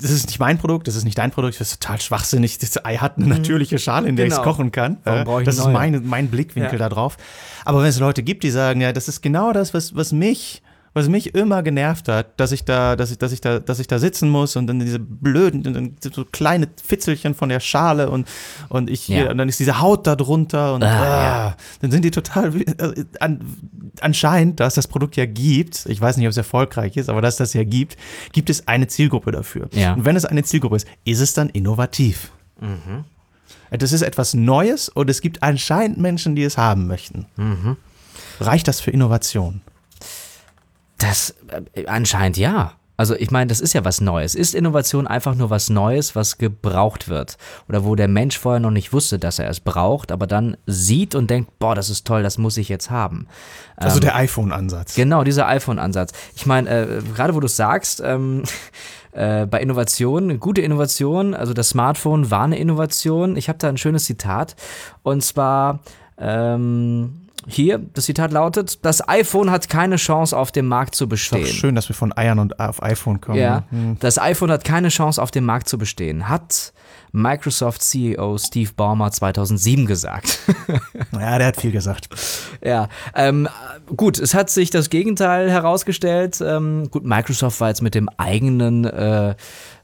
[0.00, 2.58] Das ist nicht mein Produkt, das ist nicht dein Produkt, das ist total schwachsinnig.
[2.58, 4.42] Das Ei hat eine natürliche Schale, in der ich Genau.
[4.42, 4.98] es kochen kann.
[5.04, 6.78] Warum Äh, brauche ich das ist meine, mein Blickwinkel Ja.
[6.78, 7.16] da drauf.
[7.64, 10.62] Aber wenn es Leute gibt, die sagen, ja, das ist genau das, was, was mich
[10.94, 13.88] was mich immer genervt hat, dass ich da, dass ich, dass ich da, dass ich
[13.88, 18.28] da sitzen muss und dann diese blöden, dann so kleine Fitzelchen von der Schale und,
[18.68, 19.30] und ich hier, Ja.
[19.32, 23.04] und dann ist diese Haut da drunter und Ah, ah, dann sind die total, äh,
[23.20, 23.40] an,
[24.00, 27.20] anscheinend, da es das Produkt ja gibt, ich weiß nicht, ob es erfolgreich ist, aber
[27.20, 27.96] dass es das ja gibt,
[28.32, 29.68] gibt es eine Zielgruppe dafür.
[29.72, 29.94] Ja.
[29.94, 32.30] Und wenn es eine Zielgruppe ist, ist es dann innovativ.
[33.70, 37.26] Das ist etwas Neues und es gibt anscheinend Menschen, die es haben möchten.
[38.40, 39.60] Reicht das für Innovation?
[41.08, 41.34] Das
[41.74, 42.72] äh, anscheinend ja.
[42.96, 44.36] Also ich meine, das ist ja was Neues.
[44.36, 47.38] Ist Innovation einfach nur was Neues, was gebraucht wird?
[47.68, 51.16] Oder wo der Mensch vorher noch nicht wusste, dass er es braucht, aber dann sieht
[51.16, 53.26] und denkt, boah, das ist toll, das muss ich jetzt haben.
[53.76, 54.94] Also der iPhone-Ansatz.
[54.94, 56.12] Genau, dieser iPhone-Ansatz.
[56.36, 58.44] Ich meine, äh, gerade wo du es sagst, ähm,
[59.12, 63.36] äh, bei Innovation, eine gute Innovation, also das Smartphone war eine Innovation.
[63.36, 64.54] Ich habe da ein schönes Zitat
[65.02, 65.80] und zwar
[66.16, 71.10] ähm, hier, das Zitat lautet, das iPhone hat keine Chance auf dem Markt zu Ist
[71.10, 71.42] bestehen.
[71.42, 73.38] doch schön, dass wir von Eiern und auf iPhone kommen.
[73.38, 73.96] Ja, Hm.
[74.00, 76.72] das iPhone hat keine Chance auf dem Markt zu bestehen, hat
[77.12, 80.38] Microsoft CEO Steve Ballmer 2007 gesagt.
[81.12, 82.08] Ja, der hat viel gesagt.
[82.62, 83.48] Ja, ähm,
[83.96, 86.42] gut, es hat sich das Gegenteil herausgestellt.
[86.44, 89.36] Ähm, gut, Microsoft war jetzt mit dem eigenen äh,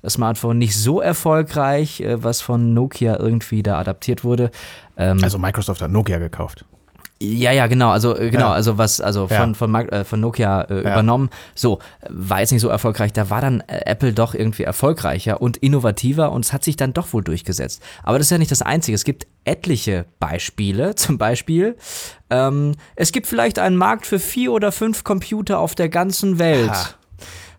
[0.08, 4.50] Smartphone nicht so erfolgreich, äh, was von Nokia irgendwie da adaptiert wurde.
[4.96, 6.64] Ähm, Also Microsoft hat Nokia gekauft.
[7.22, 8.52] Ja, ja, genau, also äh, genau, Ja.
[8.54, 9.54] also was, also von, Ja.
[9.54, 11.28] von, äh, von Nokia äh, übernommen.
[11.54, 11.78] So,
[12.08, 13.12] war jetzt nicht so erfolgreich.
[13.12, 16.92] Da war dann äh, Apple doch irgendwie erfolgreicher und innovativer und es hat sich dann
[16.94, 17.82] doch wohl durchgesetzt.
[18.02, 18.94] Aber das ist ja nicht das Einzige.
[18.94, 20.94] Es gibt etliche Beispiele.
[20.96, 21.76] Zum Beispiel,
[22.30, 26.70] ähm, es gibt vielleicht einen Markt für vier oder fünf Computer auf der ganzen Welt.
[26.70, 26.88] Ha.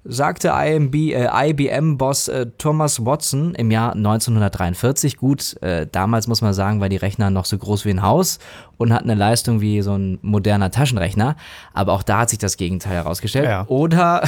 [0.04, 5.18] Sagte IMB, äh, IBM-Boss äh, Thomas Watson im Jahr 1943.
[5.18, 8.40] Gut, äh, damals muss man sagen, war die Rechner noch so groß wie ein Haus
[8.78, 11.36] und hatten eine Leistung wie so ein moderner Taschenrechner.
[11.74, 13.46] Aber auch da hat sich das Gegenteil herausgestellt.
[13.46, 13.66] Ja.
[13.68, 14.24] Oder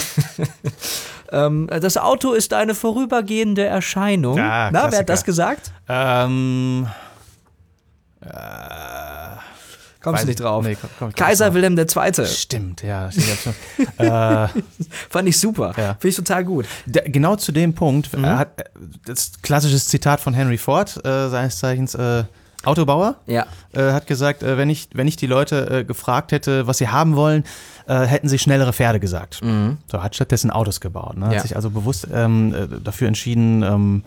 [1.31, 4.37] ähm, das Auto ist eine vorübergehende Erscheinung.
[4.37, 5.71] Ja, Na, wer hat das gesagt?
[5.89, 6.87] Ähm,
[10.03, 10.63] Kommst Weiß du nicht ich- drauf?
[10.65, 11.55] nee, komm- komm Kaiser drauf.
[11.55, 12.25] Wilhelm II.
[12.25, 13.05] stimmt, ja.
[13.05, 13.53] Hab schon-
[14.05, 14.47] äh,
[15.09, 15.69] Fand ich super.
[15.77, 15.93] Ja.
[15.93, 16.65] Finde ich total gut.
[16.85, 18.63] Der, genau zu dem Punkt, er hat äh,
[19.05, 22.25] das klassisches Zitat von Henry Ford, äh, seines Zeichens äh,
[22.65, 23.45] Autobauer, Ja.
[23.73, 26.87] äh, hat gesagt, äh, wenn, ich, wenn ich die Leute äh, gefragt hätte, was sie
[26.87, 27.43] haben wollen,
[27.87, 29.41] äh, hätten sie schnellere Pferde gesagt.
[29.91, 31.17] So, hat stattdessen Autos gebaut.
[31.17, 31.25] Ne?
[31.27, 31.41] Hat Ja.
[31.41, 34.03] sich also bewusst ähm, äh, dafür entschieden, ähm,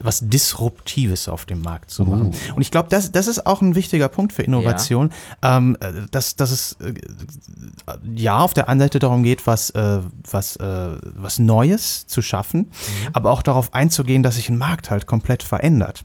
[0.00, 2.34] was Disruptives auf dem Markt zu machen.
[2.54, 5.10] Und ich glaube, das, das ist auch ein wichtiger Punkt für Innovation,
[5.42, 6.94] ähm, äh, dass, dass es äh,
[8.14, 12.70] ja auf der einen Seite darum geht, was, äh, was, äh, was Neues zu schaffen,
[13.12, 16.04] aber auch darauf einzugehen, dass sich ein Markt halt komplett verändert.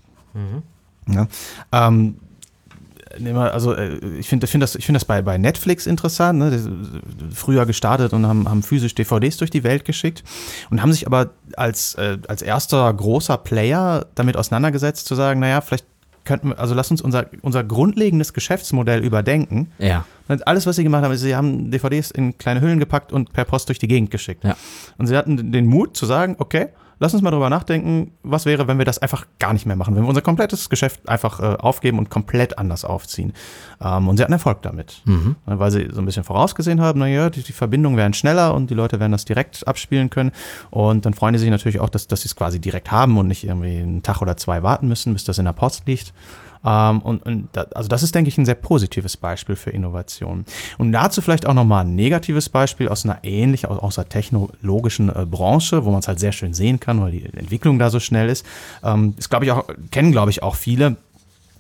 [1.08, 1.27] Ja,
[1.71, 2.17] ähm,
[3.38, 6.39] also äh, ich finde find das, ich find das bei, bei Netflix interessant.
[6.39, 6.56] Ne?
[6.56, 10.23] Äh, Früher gestartet und haben, haben physisch DVDs durch die Welt geschickt
[10.69, 15.62] und haben sich aber als, äh, als erster großer Player damit auseinandergesetzt, zu sagen, naja,
[15.62, 15.86] vielleicht
[16.25, 19.71] könnten wir, also lass uns unser, unser grundlegendes Geschäftsmodell überdenken.
[19.78, 20.06] Ja.
[20.28, 23.32] Und alles, was sie gemacht haben, ist, sie haben DVDs in kleine Hüllen gepackt und
[23.32, 24.43] per Post durch die Gegend geschickt.
[24.43, 24.58] Ja.
[24.97, 28.67] Und sie hatten den Mut zu sagen, okay, lass uns mal drüber nachdenken, was wäre,
[28.67, 31.55] wenn wir das einfach gar nicht mehr machen, wenn wir unser komplettes Geschäft einfach äh,
[31.58, 33.34] aufgeben und komplett anders aufziehen.
[33.81, 35.36] Ähm, und sie hatten Erfolg damit, Mhm.
[35.45, 38.69] Ne, weil sie so ein bisschen vorausgesehen haben, naja, die, die Verbindungen werden schneller und
[38.69, 40.31] die Leute werden das direkt abspielen können.
[40.71, 43.27] Und dann freuen die sich natürlich auch, dass, dass sie es quasi direkt haben und
[43.27, 46.13] nicht irgendwie einen Tag oder zwei warten müssen, bis das in der Post liegt.
[46.65, 50.45] Ähm, und und da, also das ist, denke ich, ein sehr positives Beispiel für Innovation.
[50.78, 55.10] Und dazu vielleicht auch nochmal ein negatives Beispiel aus einer ähnlichen, aus, aus einer technologischen
[55.10, 57.99] äh, Branche, wo man es halt sehr schön sehen kann, weil die Entwicklung da so
[57.99, 58.45] schnell ist.
[58.84, 60.97] Ähm, ist, glaube ich, auch, kennen, glaube ich, auch viele.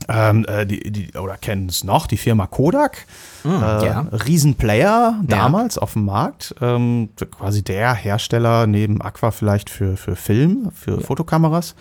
[0.07, 3.05] Ähm, äh, die, die, oder kennen es noch, die Firma Kodak.
[3.45, 4.07] äh, ja.
[4.11, 6.53] Riesenplayer damals auf dem Markt.
[6.61, 11.75] Ähm, quasi der Hersteller neben Aqua vielleicht für, für Film, für Fotokameras.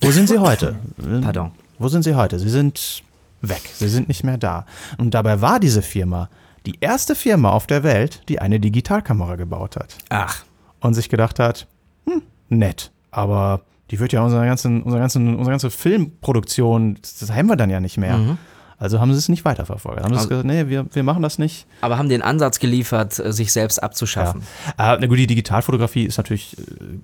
[0.00, 0.76] Wo sind sie heute?
[1.22, 1.52] Pardon.
[1.78, 2.38] Wo sind sie heute?
[2.38, 3.02] Sie sind
[3.40, 3.62] weg.
[3.74, 4.66] Sie sind nicht mehr da.
[4.98, 6.28] Und dabei war diese Firma
[6.66, 9.98] die erste Firma auf der Welt, die eine Digitalkamera gebaut hat.
[10.08, 10.44] Ach.
[10.80, 11.66] Und sich gedacht hat,
[12.06, 13.60] hm, nett, aber
[13.90, 17.70] die wird ja unsere, ganzen, unsere, ganzen, unsere ganze Filmproduktion, das, das haben wir dann
[17.70, 18.38] ja nicht mehr.
[18.78, 20.02] Also haben sie es nicht weiterverfolgt.
[20.02, 21.66] Haben sie Also- gesagt, nee, wir, wir machen das nicht.
[21.80, 24.42] Aber haben den Ansatz geliefert, äh, sich selbst abzuschaffen.
[24.78, 24.94] Ja.
[24.94, 26.62] Äh, na gut, die Digitalfotografie ist natürlich, äh,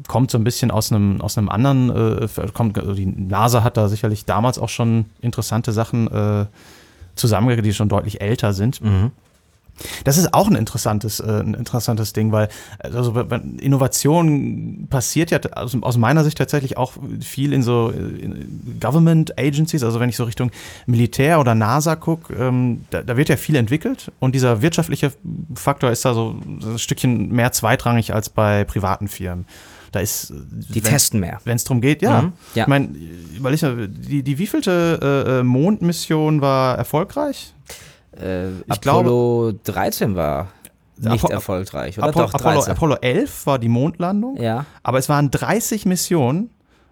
[0.08, 1.90] kommt so ein bisschen aus einem, aus einem anderen,
[2.24, 6.46] äh, kommt, also die NASA hat da sicherlich damals auch schon interessante Sachen äh,
[7.14, 8.80] zusammengekriegt, die schon deutlich älter sind.
[10.04, 15.38] Das ist auch ein interessantes, äh, ein interessantes Ding, weil also, wenn- Innovation passiert ja
[15.52, 20.08] aus, aus meiner Sicht tatsächlich auch viel in so äh, in Government Agencies, also wenn
[20.08, 20.50] ich so Richtung
[20.86, 25.12] Militär oder NASA gucke, ähm, da, da wird ja viel entwickelt und dieser wirtschaftliche
[25.54, 29.46] Faktor ist da so ein Stückchen mehr zweitrangig als bei privaten Firmen.
[29.92, 30.32] Da ist
[30.72, 31.40] Die testen mehr.
[31.44, 32.22] wenn es darum geht, ja.
[32.22, 32.62] Mhm, ja.
[32.64, 32.90] Ich meine,
[33.36, 37.52] überleg mal, die, die wievielte äh, äh, Mondmission war erfolgreich?
[38.20, 40.48] Äh, Ich Apollo 13 war
[40.98, 42.08] nicht Apo- erfolgreich, oder?
[42.08, 42.72] Apollo, Doch, Apollo, 13.
[42.72, 44.66] Apollo 11 war die Mondlandung, Ja.
[44.82, 46.50] aber es waren 30 Missionen,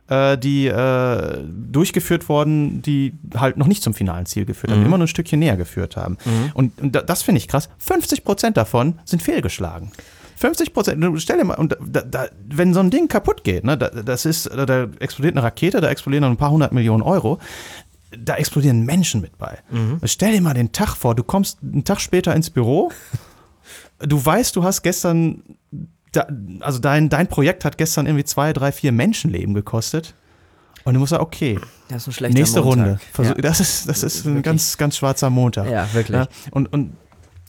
[0.09, 4.97] äh, die äh, durchgeführt wurden, die halt noch nicht zum finalen Ziel geführt haben, immer
[4.97, 6.17] nur ein Stückchen näher geführt haben.
[6.55, 7.69] Und, und da- das finde ich krass.
[7.79, 9.93] 50 Prozent davon sind fehlgeschlagen.
[10.37, 13.77] 50 Prozent, stell dir mal, und da, da, wenn so ein Ding kaputt geht, ne,
[13.77, 17.03] da, das ist, da, da explodiert eine Rakete, da explodieren dann ein paar hundert Millionen
[17.03, 17.39] Euro,
[18.17, 19.59] da explodieren Menschen mit bei.
[20.05, 22.91] Stell dir mal den Tag vor, du kommst einen Tag später ins Büro,
[24.01, 25.43] du weißt, du hast gestern,
[26.61, 30.15] also dein, dein Projekt hat gestern irgendwie zwei, drei, vier Menschenleben gekostet.
[30.85, 32.87] Und du musst sagen, okay, Das ist ein schlechter nächste Montag.
[32.87, 33.01] Runde.
[33.13, 33.43] Versuch, Ja.
[33.43, 34.45] Das ist, das ist ein Wirklich.
[34.45, 35.69] ganz, ganz schwarzer Montag.
[35.69, 36.27] Ja, wirklich.
[36.51, 36.97] und, und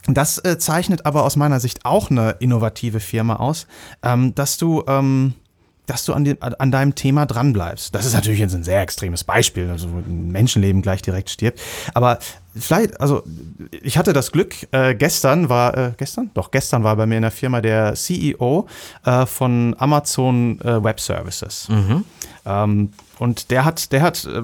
[0.06, 3.66] das äh, zeichnet aber aus meiner Sicht auch eine innovative Firma aus,
[4.02, 5.34] ähm, dass du, ähm,
[5.90, 7.92] dass du an, dem, an deinem Thema dranbleibst.
[7.94, 11.60] Das ist natürlich jetzt ein sehr extremes Beispiel, also ein Menschenleben gleich direkt stirbt.
[11.94, 12.20] Aber
[12.60, 13.22] vielleicht, also
[13.82, 16.30] ich hatte das Glück, äh, gestern war, äh, gestern?
[16.34, 18.66] Doch, gestern war bei mir in der Firma der CEO
[19.04, 21.68] äh, von Amazon äh, Web Services.
[22.46, 24.42] Ähm, und der hat, der hat äh,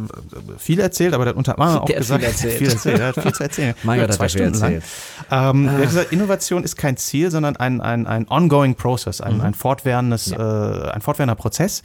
[0.58, 2.58] viel erzählt, aber der hat unter anderem auch Der hat viel gesagt, erzählt.
[2.58, 3.74] viel erzählt, der hat viel zu erzählen.
[3.84, 4.72] Mein Gott, hat zwei er Stunden lang.
[4.74, 4.84] erzählt.
[5.30, 9.40] Ähm, Der hat gesagt, Innovation ist kein Ziel, sondern ein, ein, ein ongoing process, ein,
[9.40, 11.80] ein, fortwährendes, äh, ein fortwährender Prozess.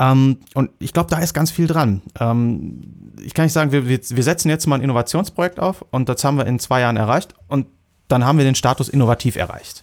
[0.00, 2.02] Ähm, und ich glaube, da ist ganz viel dran.
[2.18, 2.82] Ähm,
[3.20, 6.22] ich kann nicht sagen, wir, wir, wir setzen jetzt mal ein Innovationsprojekt auf und das
[6.24, 7.66] haben wir in zwei Jahren erreicht und
[8.08, 9.82] dann haben wir den Status innovativ erreicht.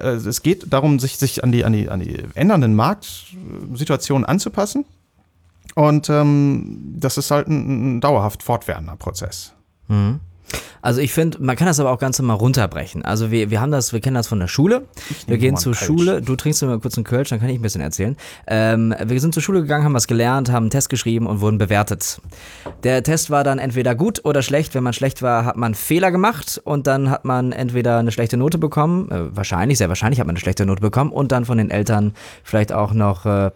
[0.00, 4.84] Es geht darum, sich, sich an, die, an, die, an die ändernden Marktsituationen anzupassen.
[5.74, 9.52] Und ähm, das ist halt ein, ein dauerhaft fortwährender Prozess.
[9.88, 10.20] Mhm.
[10.82, 13.04] Also ich finde, man kann das aber auch ganz mal runterbrechen.
[13.04, 14.86] Also wir, wir haben das, wir kennen das von der Schule.
[15.26, 16.22] Wir gehen zur Schule.
[16.22, 18.16] Du trinkst mal kurz einen Kölsch, dann kann ich ein bisschen erzählen.
[18.46, 21.58] Ähm, wir sind zur Schule gegangen, haben was gelernt, haben einen Test geschrieben und wurden
[21.58, 22.20] bewertet.
[22.82, 24.74] Der Test war dann entweder gut oder schlecht.
[24.74, 28.36] Wenn man schlecht war, hat man Fehler gemacht und dann hat man entweder eine schlechte
[28.36, 31.58] Note bekommen, äh, wahrscheinlich, sehr wahrscheinlich hat man eine schlechte Note bekommen und dann von
[31.58, 33.50] den Eltern vielleicht auch noch äh,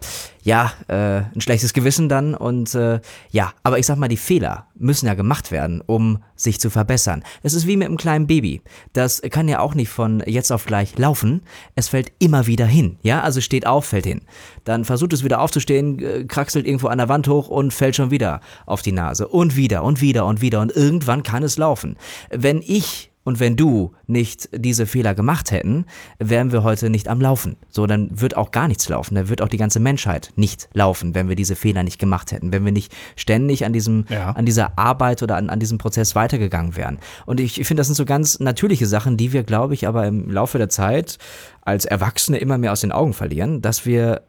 [0.45, 4.67] ja, äh, ein schlechtes Gewissen dann und äh, ja, aber ich sag mal, die Fehler
[4.75, 7.25] müssen ja gemacht werden, um sich zu verbessern.
[7.43, 8.61] Es ist wie mit einem kleinen Baby.
[8.93, 11.43] Das kann ja auch nicht von jetzt auf gleich laufen.
[11.75, 14.21] Es fällt immer wieder hin, ja, also steht auf, fällt hin.
[14.65, 18.11] Dann versucht es wieder aufzustehen, äh, kraxelt irgendwo an der Wand hoch und fällt schon
[18.11, 21.97] wieder auf die Nase und wieder und wieder und wieder und irgendwann kann es laufen.
[22.31, 25.87] Wenn ich und wenn du nicht diese Fehler gemacht hätten,
[26.19, 27.57] wären wir heute nicht am Laufen.
[27.71, 29.15] So, dann wird auch gar nichts laufen.
[29.15, 32.53] Dann wird auch die ganze Menschheit nicht laufen, wenn wir diese Fehler nicht gemacht hätten.
[32.53, 34.31] Wenn wir nicht ständig an diesem, ja.
[34.33, 36.99] an dieser Arbeit oder an, an diesem Prozess weitergegangen wären.
[37.25, 40.07] Und ich, ich finde, das sind so ganz natürliche Sachen, die wir, glaube ich, aber
[40.07, 41.19] im Laufe der Zeit
[41.63, 44.23] als Erwachsene immer mehr aus den Augen verlieren, dass wir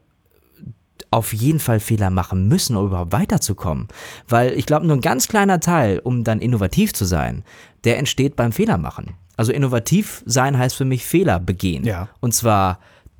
[1.10, 3.88] auf jeden Fall Fehler machen müssen, um überhaupt weiterzukommen.
[4.28, 7.44] Weil ich glaube, nur ein ganz kleiner Teil, um dann innovativ zu sein,
[7.84, 9.14] der entsteht beim Fehlermachen.
[9.36, 11.84] Also innovativ sein heißt für mich Fehler begehen.
[11.84, 12.08] Ja.
[12.20, 12.78] Und zwar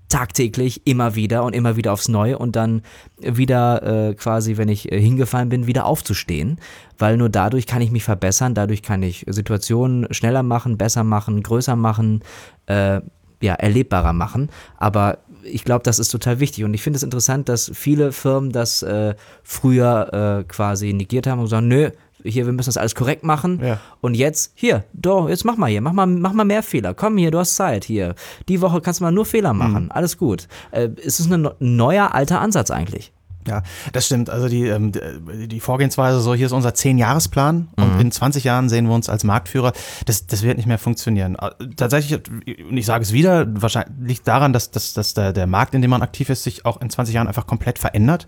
[0.09, 2.83] tagtäglich immer wieder und immer wieder aufs Neue und dann
[3.21, 6.61] wieder äh, quasi, wenn ich äh, hingefallen bin, wieder aufzustehen,
[6.97, 11.43] weil nur dadurch kann ich mich verbessern, dadurch kann ich Situationen schneller machen, besser machen,
[11.43, 12.23] größer machen,
[12.67, 13.01] äh,
[13.43, 14.49] ja, erlebbarer machen.
[14.77, 16.65] Aber ich glaube, das ist total wichtig.
[16.65, 21.41] Und ich finde es interessant, dass viele Firmen das äh, früher äh, quasi negiert haben
[21.41, 21.91] und sagen, nö,
[22.23, 23.61] hier, wir müssen das alles korrekt machen.
[23.63, 23.81] Ja.
[24.01, 26.95] Und jetzt, hier, doch, jetzt mach mal hier, mach mal, mach mal mehr Fehler.
[26.95, 28.15] Komm hier, du hast Zeit hier.
[28.49, 29.85] Die Woche kannst du mal nur Fehler machen.
[29.85, 29.93] Mhm.
[29.93, 30.49] Alles gut.
[30.71, 33.13] Äh, es ist ein neuer, alter Ansatz eigentlich.
[33.47, 34.29] Ja, das stimmt.
[34.29, 38.01] Also die, ähm, die Vorgehensweise so, hier ist unser Zehn-Jahres-Plan und mhm.
[38.01, 39.73] in 20 Jahren sehen wir uns als Marktführer.
[40.05, 41.37] Das, das wird nicht mehr funktionieren.
[41.37, 42.21] Äh, tatsächlich,
[42.69, 45.83] und ich sage es wieder, wahrscheinlich liegt daran, dass, dass, dass der, der Markt, in
[45.83, 48.27] dem man aktiv ist, sich auch in 20 Jahren einfach komplett verändert.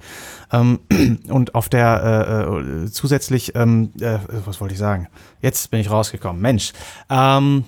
[0.52, 0.80] Ähm,
[1.28, 5.08] und auf der äh, äh, zusätzlich, ähm, äh, was wollte ich sagen?
[5.40, 6.40] Jetzt bin ich rausgekommen.
[6.40, 6.72] Mensch.
[7.10, 7.64] Ähm,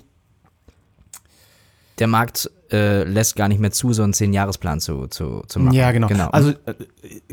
[1.99, 5.75] der Markt äh, lässt gar nicht mehr zu, so einen Zehn-Jahres-Plan zu, zu, zu machen.
[5.75, 6.07] Ja, genau.
[6.07, 6.29] genau.
[6.29, 6.73] Also äh,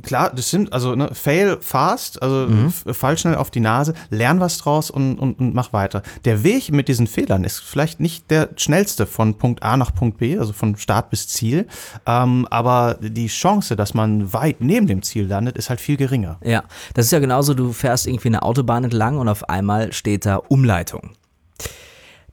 [0.03, 2.71] klar, das stimmt, also ne, fail fast, also mhm.
[2.71, 6.03] fall schnell auf die Nase, lern was draus und, und, und mach weiter.
[6.25, 10.19] Der Weg mit diesen Fehlern ist vielleicht nicht der schnellste von Punkt A nach Punkt
[10.19, 11.67] B, also von Start bis Ziel,
[12.07, 16.39] ähm, aber die Chance, dass man weit neben dem Ziel landet, ist halt viel geringer.
[16.45, 20.27] Ja, das ist ja genauso, du fährst irgendwie eine Autobahn entlang und auf einmal steht
[20.27, 21.11] da Umleitung.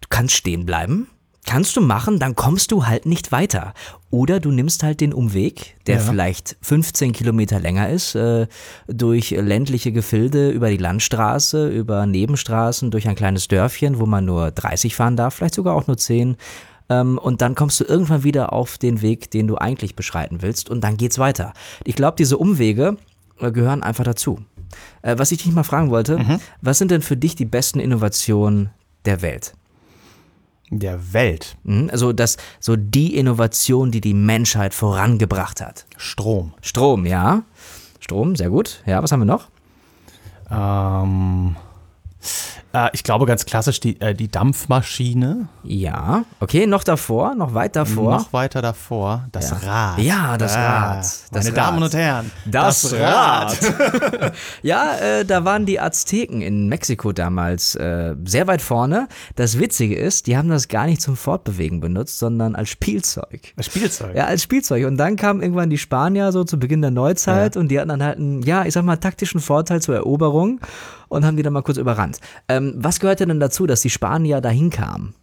[0.02, 1.08] Du kannst stehen bleiben,
[1.46, 3.74] Kannst du machen, dann kommst du halt nicht weiter.
[4.10, 6.02] Oder du nimmst halt den Umweg, der ja.
[6.02, 8.48] vielleicht 15 Kilometer länger ist, äh,
[8.88, 14.52] durch ländliche Gefilde, über die Landstraße, über Nebenstraßen, durch ein kleines Dörfchen, wo man nur
[14.52, 16.36] 30 fahren darf, vielleicht sogar auch nur 10.
[16.90, 20.70] Ähm, und dann kommst du irgendwann wieder auf den Weg, den du eigentlich beschreiten willst,
[20.70, 21.54] und dann geht's weiter.
[21.84, 22.98] Ich glaube, diese Umwege
[23.40, 24.40] äh, gehören einfach dazu.
[25.04, 26.40] Äh, was ich dich mal fragen wollte, mhm.
[26.62, 28.72] was sind denn für dich die besten Innovationen
[29.06, 29.54] der Welt?
[30.70, 31.58] Der Welt.
[31.64, 35.86] Mhm, also das, so die Innovation, die die Menschheit vorangebracht hat.
[35.98, 36.54] Strom.
[36.62, 37.44] Strom, ja.
[38.00, 38.82] Strom, sehr gut.
[38.86, 39.48] Ja, was haben wir noch?
[40.52, 41.56] Ähm,
[42.76, 45.48] äh, ich glaube ganz klassisch die, äh, die Dampfmaschine.
[45.64, 48.12] Ja, okay, noch davor, noch weit davor.
[48.18, 49.58] Noch weiter davor, das ja.
[49.58, 50.00] Rad.
[50.00, 50.98] Ja, das ah, Rad.
[50.98, 51.58] Das meine Rad.
[51.58, 53.58] Damen und Herren, das, das Rad.
[53.80, 54.34] Rad.
[54.62, 59.08] ja, äh, da waren die Azteken in Mexiko damals äh, sehr weit vorne.
[59.36, 63.54] Das Witzige ist, die haben das gar nicht zum Fortbewegen benutzt, sondern als Spielzeug.
[63.56, 64.16] Als Spielzeug?
[64.16, 64.86] Ja, als Spielzeug.
[64.86, 67.62] Und dann kamen irgendwann die Spanier so zu Beginn der Neuzeit ja.
[67.62, 70.60] und die hatten dann halt einen, ja, ich sag mal, taktischen Vorteil zur Eroberung
[71.08, 72.20] und haben die dann mal kurz überrannt.
[72.48, 75.14] Ähm, was gehörte denn dazu, dass die Spanier dahin kamen?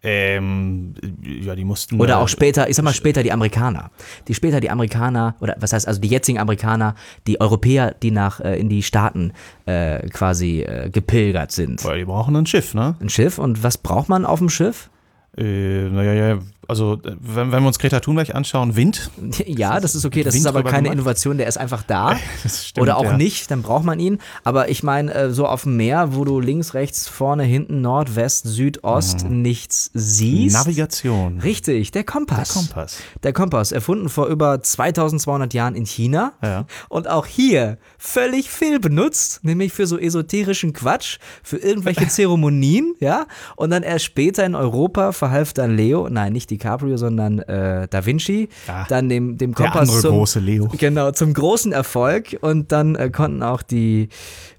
[0.00, 2.00] Ähm, ja, die mussten.
[2.00, 3.90] Oder auch später, ich sag mal später die Amerikaner.
[4.28, 6.94] Die später die Amerikaner, oder was heißt also die jetzigen Amerikaner,
[7.26, 9.32] die Europäer, die nach äh, in die Staaten
[9.66, 11.84] äh, quasi äh, gepilgert sind.
[11.84, 12.94] Weil die brauchen ein Schiff, ne?
[13.00, 14.88] Ein Schiff und was braucht man auf dem Schiff?
[15.36, 16.38] Äh, naja, ja,
[16.68, 19.10] also wenn, wenn, wir uns Greta Thunberg anschauen, Wind.
[19.46, 20.92] Ja, das ist okay, das Wind ist aber keine gemacht.
[20.92, 22.18] Innovation, der ist einfach da.
[22.46, 23.16] Stimmt, Oder auch ja.
[23.16, 24.18] nicht, dann braucht man ihn.
[24.44, 28.16] Aber ich meine, äh, so auf dem Meer, wo du links, rechts, vorne, hinten, Nord,
[28.16, 29.40] West, Süd, Ost mhm.
[29.40, 30.54] nichts siehst.
[30.54, 31.40] Navigation.
[31.40, 32.52] Richtig, der Kompass.
[32.52, 32.98] Der Kompass.
[33.22, 36.34] Der Kompass, erfunden vor über 2200 Jahren in China.
[36.42, 36.66] Ja.
[36.90, 43.26] Und auch hier völlig fehlbenutzt, nämlich für so esoterischen Quatsch, für irgendwelche Zeremonien, ja.
[43.56, 47.88] Und dann erst später in Europa verhalf dann Leo, nein, nicht die DiCaprio, sondern äh,
[47.88, 48.48] Da Vinci.
[48.66, 50.68] Ja, dann dem, dem Kompass zum, große Leo.
[50.78, 54.08] Genau, zum großen Erfolg und dann äh, konnten auch die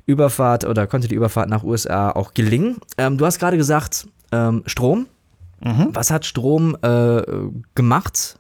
[0.06, 2.78] Überfahrt oder konnte die Überfahrt nach USA auch gelingen.
[2.98, 5.08] Ähm, du hast gerade gesagt, ähm, Strom.
[5.62, 5.90] Mhm.
[5.94, 7.22] Was hat Strom äh,
[7.76, 8.40] gemacht?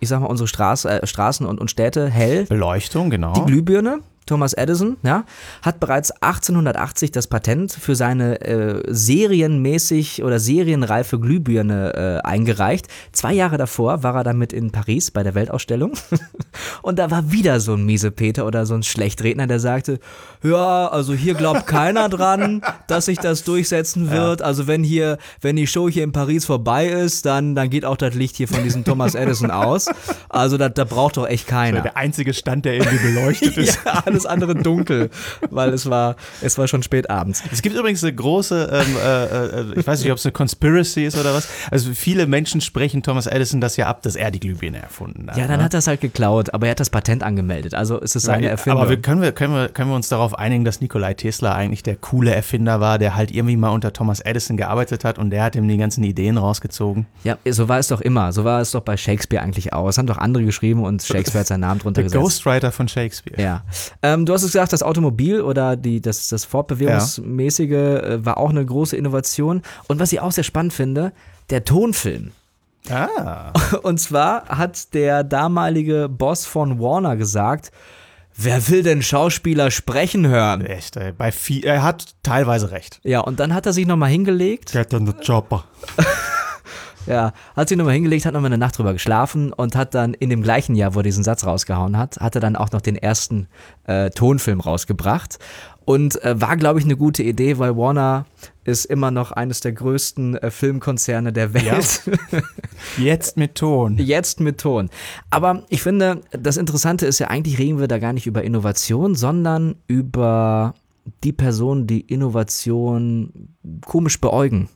[0.00, 2.46] Ich sag mal, unsere Straße, äh, Straßen und, und Städte hell.
[2.46, 3.32] Beleuchtung, genau.
[3.34, 4.00] Die Glühbirne.
[4.26, 5.24] Thomas Edison, ja,
[5.62, 12.86] hat bereits 1880 das Patent für seine äh, serienmäßig oder serienreife Glühbirne äh, eingereicht.
[13.12, 15.92] Zwei Jahre davor war er damit in Paris bei der Weltausstellung
[16.82, 19.98] und da war wieder so ein Miesepeter oder so ein Schlechtredner, der sagte,
[20.42, 24.42] ja, also hier glaubt keiner dran, dass sich das durchsetzen wird.
[24.42, 27.96] Also wenn hier, wenn die Show hier in Paris vorbei ist, dann, dann geht auch
[27.96, 29.88] das Licht hier von diesem Thomas Edison aus.
[30.28, 31.80] Also da, da braucht doch echt keiner.
[31.80, 33.78] Der einzige Stand, der irgendwie beleuchtet ist.
[33.84, 35.10] Ja, alles andere dunkel,
[35.50, 37.42] weil es war, es war schon spät abends.
[37.50, 41.04] Es gibt übrigens eine große, ähm, äh, äh, ich weiß nicht, ob es eine Conspiracy
[41.04, 41.48] ist oder was.
[41.70, 45.36] Also viele Menschen sprechen Thomas Edison das ja ab, dass er die Glühbirne erfunden hat.
[45.36, 45.64] Ja, dann ne?
[45.64, 47.74] hat er es halt geklaut, aber er hat das Patent angemeldet.
[47.74, 48.80] Also ist es seine Erfindung.
[48.80, 51.82] Aber wir, können, wir, können, wir, können wir uns darauf einigen, dass Nikolai Tesla eigentlich
[51.82, 55.42] der coole Erfinder war, der halt irgendwie mal unter Thomas Edison gearbeitet hat und der
[55.42, 57.06] hat ihm die ganzen Ideen rausgezogen.
[57.24, 58.32] ja, so war es doch immer.
[58.32, 59.88] So war es doch bei Shakespeare eigentlich auch.
[59.88, 62.22] Es haben doch andere geschrieben und Shakespeare hat seinen Namen drunter Der gesetzt.
[62.22, 63.40] Ghostwriter von Shakespeare.
[63.40, 63.62] Ja.
[64.02, 68.50] Ähm, du hast es gesagt, das Automobil oder die, das, das Fortbewegungsmäßige äh, war auch
[68.50, 69.62] eine große Innovation.
[69.86, 71.12] Und was ich auch sehr spannend finde,
[71.50, 72.32] der Tonfilm.
[72.90, 73.52] Ah.
[73.82, 77.70] Und zwar hat der damalige Boss von Warner gesagt,
[78.36, 80.64] wer will denn Schauspieler sprechen hören?
[80.66, 81.12] Echt, ey.
[81.12, 83.00] Bei viel, er hat teilweise recht.
[83.04, 84.72] Ja, und dann hat er sich nochmal hingelegt.
[84.72, 85.64] Get on the chopper.
[87.06, 90.30] Ja, hat sich nochmal hingelegt, hat nochmal eine Nacht drüber geschlafen und hat dann in
[90.30, 92.96] dem gleichen Jahr, wo er diesen Satz rausgehauen hat, hat er dann auch noch den
[92.96, 93.48] ersten
[93.84, 95.38] äh, Tonfilm rausgebracht.
[95.84, 98.26] Und äh, war, glaube ich, eine gute Idee, weil Warner
[98.64, 102.02] ist immer noch eines der größten äh, Filmkonzerne der Welt.
[102.98, 103.98] Jetzt mit Ton.
[103.98, 104.90] Jetzt mit Ton.
[105.30, 109.16] Aber ich finde, das Interessante ist ja, eigentlich reden wir da gar nicht über Innovation,
[109.16, 110.74] sondern über
[111.24, 113.48] die Personen, die Innovation
[113.84, 114.68] komisch beäugen.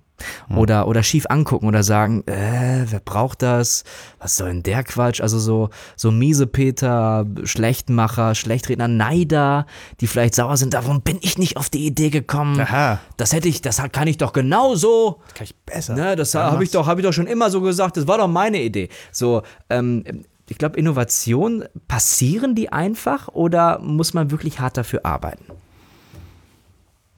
[0.48, 3.84] Oder, oder schief angucken oder sagen, äh, wer braucht das?
[4.18, 5.20] Was soll denn der Quatsch?
[5.20, 9.66] Also so, so miese Peter, Schlechtmacher, Schlechtredner, Neider,
[10.00, 12.60] die vielleicht sauer sind, warum bin ich nicht auf die Idee gekommen?
[12.60, 13.00] Aha.
[13.16, 15.20] Das hätte ich, das kann ich doch genauso.
[15.34, 15.94] Kann ich besser.
[15.94, 17.96] Ne, das habe ich doch, habe ich doch schon immer so gesagt.
[17.96, 18.88] Das war doch meine Idee.
[19.12, 20.04] So, ähm,
[20.48, 25.44] ich glaube, Innovation passieren die einfach oder muss man wirklich hart dafür arbeiten?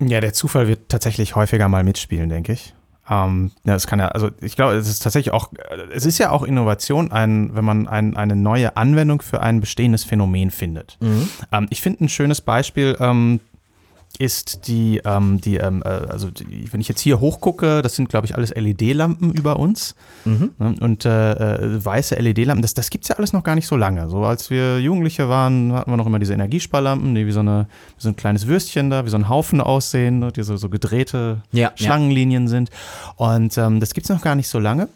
[0.00, 2.74] Ja, der Zufall wird tatsächlich häufiger mal mitspielen, denke ich.
[3.10, 5.50] Ähm, ja, das kann ja, also ich glaube, es ist tatsächlich auch,
[5.92, 10.04] es ist ja auch Innovation, ein, wenn man ein, eine neue Anwendung für ein bestehendes
[10.04, 10.98] Phänomen findet.
[11.52, 13.40] Ähm, ich finde ein schönes Beispiel ähm,
[14.18, 18.08] ist die, ähm, die ähm, äh, also die, wenn ich jetzt hier hochgucke, das sind,
[18.08, 19.94] glaube ich, alles LED-Lampen über uns.
[20.58, 20.74] Ne?
[20.80, 23.76] Und äh, äh, weiße LED-Lampen, das, das gibt es ja alles noch gar nicht so
[23.76, 24.08] lange.
[24.08, 27.68] So als wir Jugendliche waren, hatten wir noch immer diese Energiesparlampen, die wie so, eine,
[27.96, 30.32] wie so ein kleines Würstchen da, wie so ein Haufen aussehen, ne?
[30.32, 31.72] die so, so gedrehte Ja, ja.
[31.76, 32.70] Schlangenlinien sind.
[33.16, 34.88] Und ähm, das gibt es noch gar nicht so lange.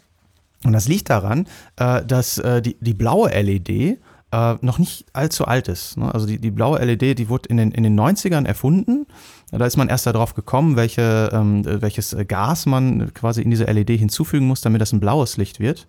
[0.65, 3.99] Und das liegt daran, äh, dass äh, die, die blaue LED
[4.33, 5.95] äh, noch nicht allzu alt ist.
[5.97, 6.11] Ne?
[6.11, 9.05] Also die, die blaue LED, die wurde in den, in den 90ern erfunden.
[9.51, 13.65] Da ist man erst darauf gekommen, welche, ähm, äh, welches Gas man quasi in diese
[13.65, 15.87] LED hinzufügen muss, damit das ein blaues Licht wird.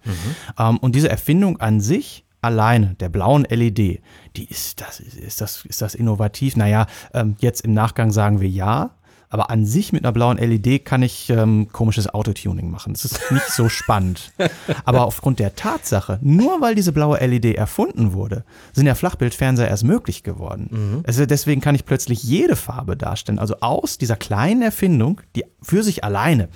[0.59, 4.03] Ähm, und diese Erfindung an sich alleine, der blauen LED,
[4.37, 6.57] die ist das, ist das, ist das innovativ?
[6.57, 8.91] Naja, ähm, jetzt im Nachgang sagen wir ja.
[9.35, 12.93] Aber an sich mit einer blauen LED kann ich ähm, komisches Autotuning machen.
[12.93, 14.31] Das ist nicht so spannend.
[14.85, 19.83] Aber aufgrund der Tatsache, nur weil diese blaue LED erfunden wurde, sind ja Flachbildfernseher erst
[19.83, 21.03] möglich geworden.
[21.05, 23.41] Also deswegen kann ich plötzlich jede Farbe darstellen.
[23.41, 26.49] Also aus dieser kleinen Erfindung, die für sich alleine,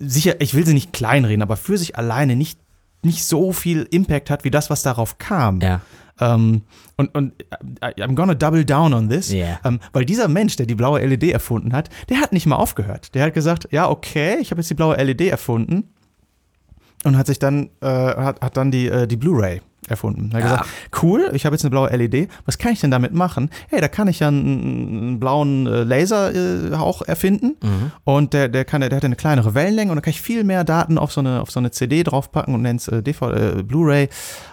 [0.00, 2.58] sicher, ich will sie nicht kleinreden, aber für sich alleine nicht,
[3.04, 5.60] nicht so viel Impact hat wie das, was darauf kam.
[5.60, 5.82] Ja.
[6.20, 6.62] Ähm,
[6.96, 7.32] und, und
[7.80, 9.58] äh, I'm gonna double down on this, Yeah.
[9.64, 13.14] ähm, weil dieser Mensch, der die blaue LED erfunden hat, der hat nicht mal aufgehört.
[13.14, 15.88] Der hat gesagt, ja, okay, ich habe jetzt die blaue LED erfunden
[17.04, 20.30] und hat sich dann, äh, hat, hat dann die, äh, die Blu-ray erfunden.
[20.32, 20.66] Er hat gesagt,
[21.02, 23.50] cool, ich habe jetzt eine blaue LED, was kann ich denn damit machen?
[23.68, 27.56] Hey, da kann ich ja einen, einen blauen äh, Laserhauch erfinden
[28.04, 30.64] und der, der, kann, der hat eine kleinere Wellenlänge und da kann ich viel mehr
[30.64, 34.08] Daten auf so eine, auf so eine CD draufpacken und nennt es äh, äh, Blu-ray.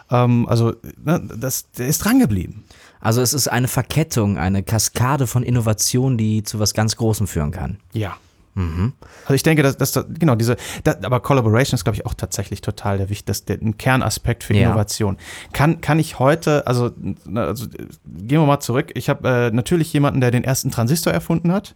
[0.10, 0.74] Ähm, also,
[1.04, 2.64] ne, das, der ist dran geblieben.
[3.00, 7.52] Also es ist eine Verkettung, eine Kaskade von Innovationen, die zu was ganz Großem führen
[7.52, 7.78] kann.
[7.94, 8.16] Ja.
[8.56, 12.62] Also ich denke, dass, dass genau diese, da, aber Collaboration ist, glaube ich, auch tatsächlich
[12.62, 14.68] total der wichtigste, ein Kernaspekt für Ja.
[14.68, 15.18] Innovation.
[15.54, 16.92] Kann, kann ich heute, also,
[17.34, 18.92] also gehen wir mal zurück.
[18.96, 21.74] Ich habe äh, natürlich jemanden, der den ersten Transistor erfunden hat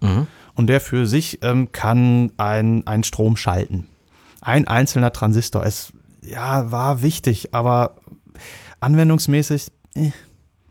[0.56, 3.88] und der für sich ähm, kann ein- einen Strom schalten.
[4.42, 5.66] ein einzelner Transistor.
[5.66, 7.96] Es ja, war wichtig, aber
[8.80, 9.72] anwendungsmäßig.
[9.96, 10.12] Eh.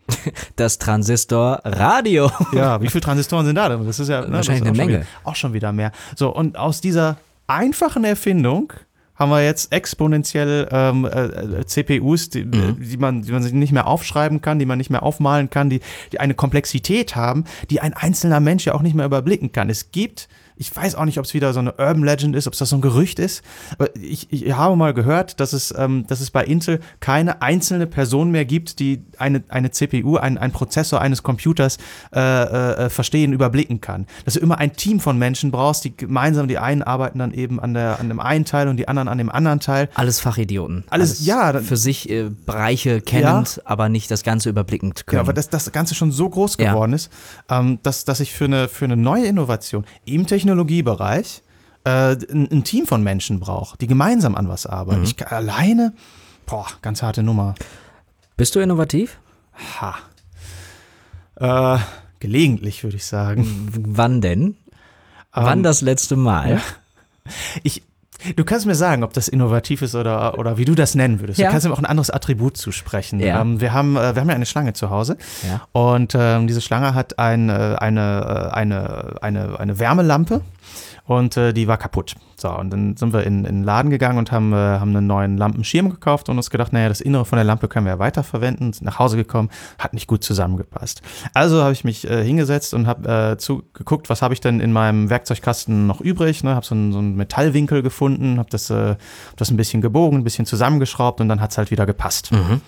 [0.56, 2.30] Das Transistorradio.
[2.52, 3.68] Ja, wie viele Transistoren sind da?
[3.68, 4.92] Das ist ja ne, wahrscheinlich eine Menge.
[5.00, 5.92] Wieder, auch schon wieder mehr.
[6.16, 8.72] So, und aus dieser einfachen Erfindung
[9.16, 12.76] haben wir jetzt exponentiell ähm, äh, CPUs, die, mhm.
[12.80, 15.70] die, man, die man sich nicht mehr aufschreiben kann, die man nicht mehr aufmalen kann,
[15.70, 15.80] die,
[16.12, 19.70] die eine Komplexität haben, die ein einzelner Mensch ja auch nicht mehr überblicken kann.
[19.70, 22.52] Es gibt ich weiß auch nicht, ob es wieder so eine Urban Legend ist, ob
[22.52, 23.42] es das so ein Gerücht ist.
[23.76, 27.88] Aber ich, ich habe mal gehört, dass es, ähm, dass es bei Intel keine einzelne
[27.88, 31.78] Person mehr gibt, die eine, eine CPU, ein, ein Prozessor eines Computers
[32.14, 34.06] äh, äh, verstehen, überblicken kann.
[34.24, 37.58] Dass du immer ein Team von Menschen brauchst, die gemeinsam, die einen arbeiten dann eben
[37.58, 39.88] an, der, an dem einen Teil und die anderen an dem anderen Teil.
[39.94, 40.84] Alles Fachidioten.
[40.88, 41.60] Alles, Alles ja.
[41.62, 43.62] Für sich äh, Bereiche kennend, ja.
[43.64, 45.18] aber nicht das Ganze überblickend können.
[45.18, 46.96] Ja, aber dass das Ganze schon so groß geworden ja.
[46.96, 47.10] ist,
[47.48, 51.42] ähm, dass, dass ich für eine, für eine neue Innovation im Technologie Technologiebereich
[51.84, 55.00] äh, ein, ein, Team von Menschen braucht, die gemeinsam an was arbeiten.
[55.00, 55.06] Mhm.
[55.06, 55.94] Ich alleine,
[56.46, 57.54] boah, ganz harte Nummer.
[58.36, 59.18] Bist du innovativ?
[59.80, 59.96] Ha.
[61.36, 61.78] Äh,
[62.20, 63.68] gelegentlich, würde ich sagen.
[63.72, 64.42] Wann denn?
[64.42, 64.54] Ähm,
[65.32, 66.56] Wann das letzte Mal?
[66.56, 66.60] Ja.
[67.62, 67.82] Ich,
[68.36, 71.38] Du kannst mir sagen, ob das innovativ ist oder, oder wie du das nennen würdest.
[71.38, 71.46] Ja.
[71.46, 73.20] Du kannst mir auch ein anderes Attribut zusprechen.
[73.20, 73.40] Ja.
[73.40, 75.16] Ähm, wir, haben, äh, wir haben ja eine Schlange zu Hause
[75.46, 75.62] ja.
[75.72, 80.40] und ähm, diese Schlange hat ein, äh, eine, äh, eine, eine, eine Wärmelampe
[81.06, 82.14] und äh, die war kaputt.
[82.44, 85.06] So, und dann sind wir in, in den Laden gegangen und haben, äh, haben einen
[85.06, 87.98] neuen Lampenschirm gekauft und uns gedacht, naja, das Innere von der Lampe können wir ja
[87.98, 88.74] weiterverwenden.
[88.74, 91.00] Sind nach Hause gekommen, hat nicht gut zusammengepasst.
[91.32, 94.72] Also habe ich mich äh, hingesetzt und habe äh, zugeguckt, was habe ich denn in
[94.72, 96.44] meinem Werkzeugkasten noch übrig.
[96.44, 96.54] Ne?
[96.54, 100.18] Habe so, einen, so einen Metallwinkel gefunden, habe das, äh, hab das ein bisschen gebogen,
[100.18, 102.30] ein bisschen zusammengeschraubt und dann hat es halt wieder gepasst.
[102.30, 102.60] Mhm.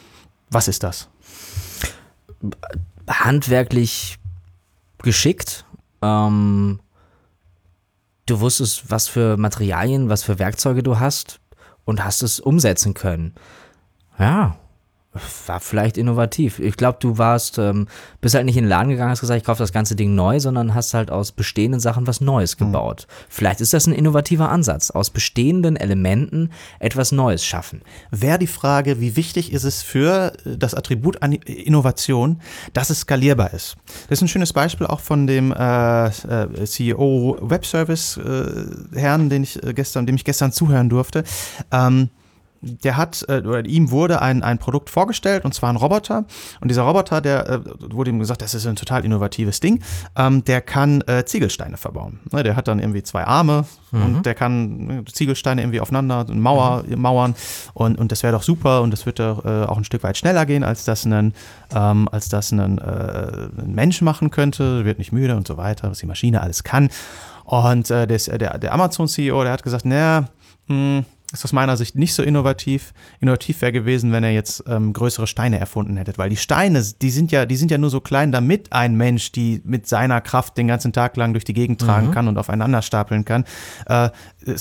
[0.48, 1.10] Was ist das?
[3.06, 4.16] Handwerklich
[5.02, 5.66] geschickt.
[6.00, 6.80] Ähm,
[8.26, 11.40] du wusstest, was für Materialien, was für Werkzeuge du hast
[11.84, 13.34] und hast es umsetzen können.
[14.18, 14.58] Ja,
[15.46, 16.58] war vielleicht innovativ.
[16.58, 17.88] Ich glaube, du warst, ähm,
[18.20, 20.40] bist halt nicht in den Laden gegangen, hast gesagt, ich kaufe das ganze Ding neu,
[20.40, 22.66] sondern hast halt aus bestehenden Sachen was Neues mhm.
[22.66, 23.06] gebaut.
[23.08, 23.12] Mhm.
[23.28, 27.82] Vielleicht ist das ein innovativer Ansatz, aus bestehenden Elementen etwas Neues schaffen.
[28.10, 32.40] Wäre die Frage, wie wichtig ist es für das Attribut an Innovation,
[32.72, 33.76] dass es skalierbar ist?
[34.08, 39.42] Das ist ein schönes Beispiel auch von dem äh, äh CEO Webservice äh, Herrn, den
[39.42, 41.24] ich äh, gestern, dem ich gestern zuhören durfte.
[41.72, 42.10] Ähm,
[42.66, 46.24] der hat, äh, oder ihm wurde ein, ein Produkt vorgestellt, und zwar ein Roboter.
[46.60, 47.60] Und dieser Roboter, der äh,
[47.90, 49.82] wurde ihm gesagt, das ist ein total innovatives Ding,
[50.16, 52.20] ähm, der kann äh, Ziegelsteine verbauen.
[52.32, 54.02] Ne, der hat dann irgendwie zwei Arme mhm.
[54.02, 57.00] und der kann ne, Ziegelsteine irgendwie aufeinander, Mauer, mhm.
[57.00, 57.34] Mauern
[57.74, 60.16] und, und das wäre doch super und das wird doch äh, auch ein Stück weit
[60.16, 61.34] schneller gehen, als das ein,
[61.74, 65.90] ähm, als das ein, äh, ein Mensch machen könnte, wird nicht müde und so weiter,
[65.90, 66.90] was die Maschine alles kann.
[67.44, 70.24] Und äh, des, der, der Amazon-CEO, der hat gesagt, naja,
[70.66, 72.92] hm, ist aus meiner Sicht nicht so innovativ.
[73.20, 77.10] Innovativ wäre gewesen, wenn er jetzt ähm, größere Steine erfunden hätte, weil die Steine, die
[77.10, 80.56] sind ja, die sind ja nur so klein, damit ein Mensch die mit seiner Kraft
[80.56, 82.10] den ganzen Tag lang durch die Gegend tragen mhm.
[82.12, 83.44] kann und aufeinander stapeln kann.
[83.86, 84.10] Äh,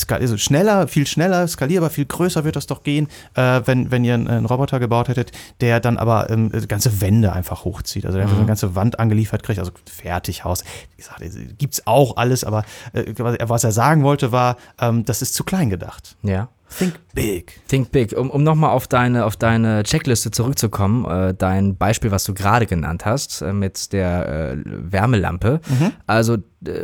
[0.09, 4.15] also schneller, viel schneller, skalierbar, viel größer wird das doch gehen, äh, wenn, wenn ihr
[4.15, 8.27] einen, einen, Roboter gebaut hättet, der dann aber ähm, ganze Wände einfach hochzieht, also der
[8.27, 8.37] mhm.
[8.37, 10.63] eine ganze Wand angeliefert kriegt, also Fertighaus.
[10.95, 11.21] Wie gesagt,
[11.59, 12.63] gibt's auch alles, aber
[12.93, 16.15] äh, was er sagen wollte war, ähm, das ist zu klein gedacht.
[16.23, 16.49] Ja.
[16.69, 17.59] Think big.
[17.67, 18.17] Think big.
[18.17, 22.65] Um, um nochmal auf deine, auf deine Checkliste zurückzukommen, äh, dein Beispiel, was du gerade
[22.65, 25.61] genannt hast, äh, mit der äh, Wärmelampe.
[25.67, 25.91] Mhm.
[26.07, 26.37] Also,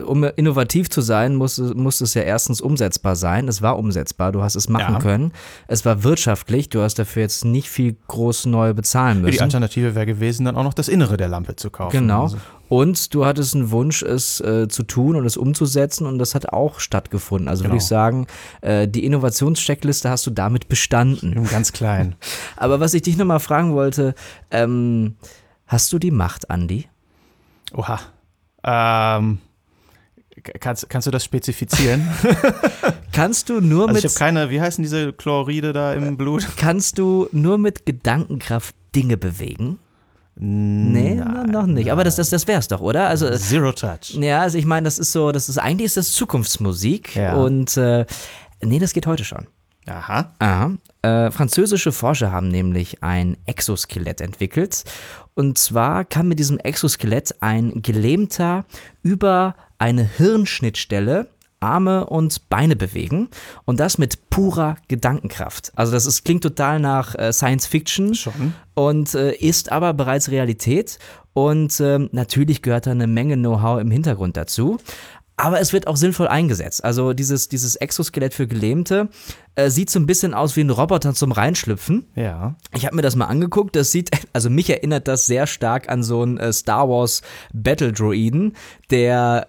[0.05, 3.47] um innovativ zu sein, muss, muss es ja erstens umsetzbar sein.
[3.47, 4.99] Es war umsetzbar, du hast es machen ja.
[4.99, 5.31] können.
[5.67, 9.37] Es war wirtschaftlich, du hast dafür jetzt nicht viel groß neu bezahlen müssen.
[9.37, 11.97] Die Alternative wäre gewesen, dann auch noch das Innere der Lampe zu kaufen.
[11.97, 12.23] Genau.
[12.23, 12.37] Also.
[12.71, 16.53] Und du hattest einen Wunsch, es äh, zu tun und es umzusetzen und das hat
[16.53, 17.49] auch stattgefunden.
[17.49, 17.73] Also genau.
[17.73, 18.27] würde ich sagen,
[18.61, 21.43] äh, die Innovationscheckliste hast du damit bestanden.
[21.49, 22.15] Ganz klein.
[22.55, 24.15] Aber was ich dich nochmal fragen wollte,
[24.51, 25.17] ähm,
[25.67, 26.87] hast du die Macht, Andi?
[27.73, 27.99] Oha.
[28.63, 29.39] Ähm,
[30.61, 32.07] kannst, kannst du das spezifizieren?
[33.11, 34.05] kannst du nur also mit.
[34.05, 36.47] Ich habe keine, wie heißen diese Chloride da im Blut?
[36.55, 39.77] Kannst du nur mit Gedankenkraft Dinge bewegen?
[40.35, 41.91] Nee, nein, noch nicht.
[41.91, 43.07] Aber das, das, das wär's doch, oder?
[43.07, 44.15] Also, Zero Touch.
[44.15, 47.15] Ja, also ich meine, das ist so, das ist eigentlich ist das Zukunftsmusik.
[47.15, 47.35] Ja.
[47.35, 48.05] Und äh,
[48.61, 49.47] nee, das geht heute schon.
[49.87, 50.31] Aha.
[50.39, 50.71] Aha.
[51.01, 54.83] Äh, französische Forscher haben nämlich ein Exoskelett entwickelt.
[55.33, 58.65] Und zwar kann mit diesem Exoskelett ein Gelähmter
[59.01, 61.27] über eine Hirnschnittstelle
[61.61, 63.29] Arme und Beine bewegen
[63.65, 65.71] und das mit purer Gedankenkraft.
[65.75, 68.53] Also das ist, klingt total nach äh, Science Fiction Schon.
[68.73, 70.99] und äh, ist aber bereits Realität
[71.33, 74.77] und äh, natürlich gehört da eine Menge Know-how im Hintergrund dazu.
[75.37, 76.83] Aber es wird auch sinnvoll eingesetzt.
[76.83, 79.09] Also dieses, dieses Exoskelett für Gelähmte
[79.55, 82.05] äh, sieht so ein bisschen aus wie ein Roboter zum Reinschlüpfen.
[82.15, 82.55] Ja.
[82.75, 83.75] Ich habe mir das mal angeguckt.
[83.75, 87.21] Das sieht, also mich erinnert das sehr stark an so einen äh, Star Wars
[87.53, 88.53] Battle Droiden,
[88.91, 89.47] der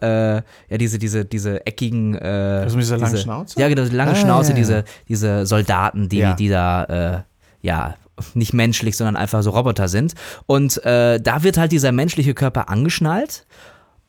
[0.69, 2.15] äh, ja diese diese diese eckigen.
[2.15, 2.19] Äh,
[2.63, 3.61] also mit dieser diese, langen Schnauze.
[3.61, 4.63] Ja, genau, diese lange Ah, Schnauze, ja, ja.
[4.63, 6.33] diese diese Soldaten, die Ja.
[6.35, 7.23] die da äh,
[7.61, 7.97] ja
[8.35, 10.15] nicht menschlich, sondern einfach so Roboter sind.
[10.47, 13.47] Und äh, da wird halt dieser menschliche Körper angeschnallt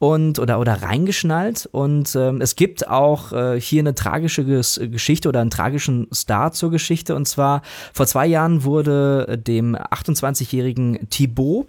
[0.03, 5.29] und oder oder reingeschnallt und ähm, es gibt auch äh, hier eine tragische Ges Geschichte
[5.29, 7.61] oder einen tragischen Start zur Geschichte und zwar
[7.93, 11.67] vor zwei Jahren wurde dem 28-jährigen Thibaut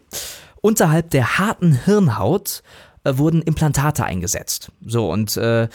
[0.61, 2.65] unterhalb der harten Hirnhaut
[3.05, 4.73] äh, wurden Implantate eingesetzt.
[4.85, 5.69] So und äh,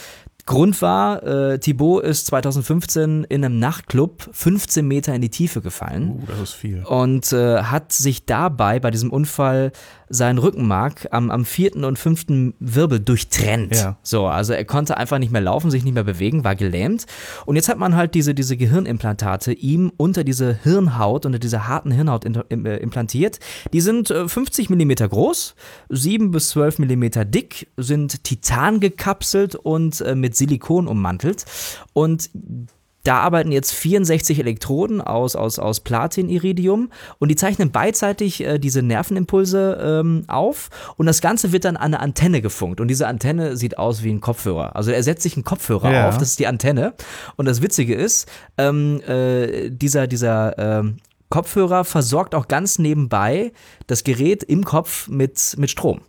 [0.45, 6.09] Grund war, äh, Thibaut ist 2015 in einem Nachtclub 15 Meter in die Tiefe gefallen
[6.09, 6.83] Uh, das ist viel.
[6.83, 9.71] und äh, hat sich dabei bei diesem Unfall
[10.09, 13.75] sein Rückenmark am, am vierten und fünften Wirbel durchtrennt.
[13.75, 13.97] Ja.
[14.03, 17.05] So, also er konnte einfach nicht mehr laufen, sich nicht mehr bewegen, war gelähmt.
[17.45, 21.91] Und jetzt hat man halt diese, diese Gehirnimplantate ihm unter diese Hirnhaut, unter diese harten
[21.91, 23.39] Hirnhaut äh, implantiert.
[23.73, 25.55] Die sind äh, 50 Millimeter groß,
[25.89, 31.45] 7 bis 12 Millimeter dick, sind Titan gekapselt und äh, mit Silikon ummantelt.
[31.93, 32.29] Und
[33.03, 38.81] da arbeiten jetzt 64 Elektroden aus, aus, aus Platin-Iridium und die zeichnen beidseitig äh, diese
[38.81, 43.55] Nervenimpulse ähm, auf und das Ganze wird dann an eine Antenne gefunkt und diese Antenne
[43.57, 44.75] sieht aus wie ein Kopfhörer.
[44.75, 46.09] Also er setzt sich einen Kopfhörer Ja.
[46.09, 46.93] auf, das ist die Antenne
[47.35, 50.97] und das Witzige ist, ähm, äh, dieser, dieser ähm,
[51.29, 53.51] Kopfhörer versorgt auch ganz nebenbei
[53.87, 56.01] das Gerät im Kopf mit, mit Strom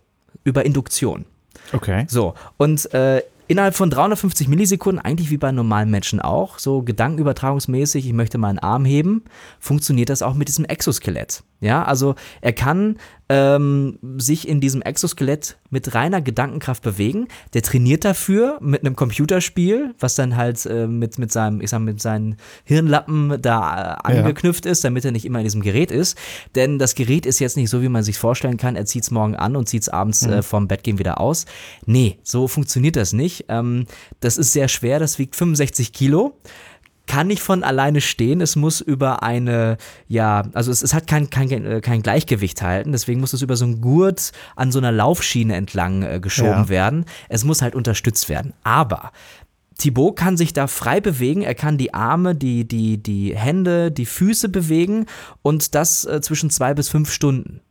[0.43, 1.25] über Induktion.
[1.73, 2.05] Okay.
[2.09, 3.21] So, und äh,
[3.51, 8.59] innerhalb von 350 Millisekunden, eigentlich wie bei normalen Menschen auch, so gedankenübertragungsmäßig, ich möchte meinen
[8.59, 9.25] Arm heben,
[9.59, 11.43] funktioniert das auch mit diesem Exoskelett.
[11.61, 12.97] Ja, also er kann
[13.29, 17.27] ähm, sich in diesem Exoskelett mit reiner Gedankenkraft bewegen.
[17.53, 21.79] Der trainiert dafür mit einem Computerspiel, was dann halt äh, mit, mit seinem, ich sag,
[21.79, 26.17] mit seinen Hirnlappen da äh, angeknüpft ist, damit er nicht immer in diesem Gerät ist.
[26.55, 29.11] Denn das Gerät ist jetzt nicht so, wie man sich vorstellen kann, er zieht es
[29.11, 31.45] morgen an und zieht es abends äh, vorm Bett gehen wieder aus.
[31.85, 33.45] Nee, so funktioniert das nicht.
[33.49, 33.85] Ähm,
[34.19, 36.35] das ist sehr schwer, das wiegt 65 Kilo
[37.11, 38.39] kann nicht von alleine stehen.
[38.39, 39.75] Es muss über eine,
[40.07, 42.93] ja, also es, es hat kein, kein, kein Gleichgewicht halten.
[42.93, 46.69] Deswegen muss es über so einen Gurt an so einer Laufschiene entlang äh, geschoben Ja.
[46.69, 47.05] werden.
[47.27, 48.53] Es muss halt unterstützt werden.
[48.63, 49.11] Aber
[49.81, 54.05] Thibaut kann sich da frei bewegen, er kann die Arme, die, die, die Hände, die
[54.05, 55.07] Füße bewegen
[55.41, 57.61] und das äh, zwischen zwei bis fünf Stunden.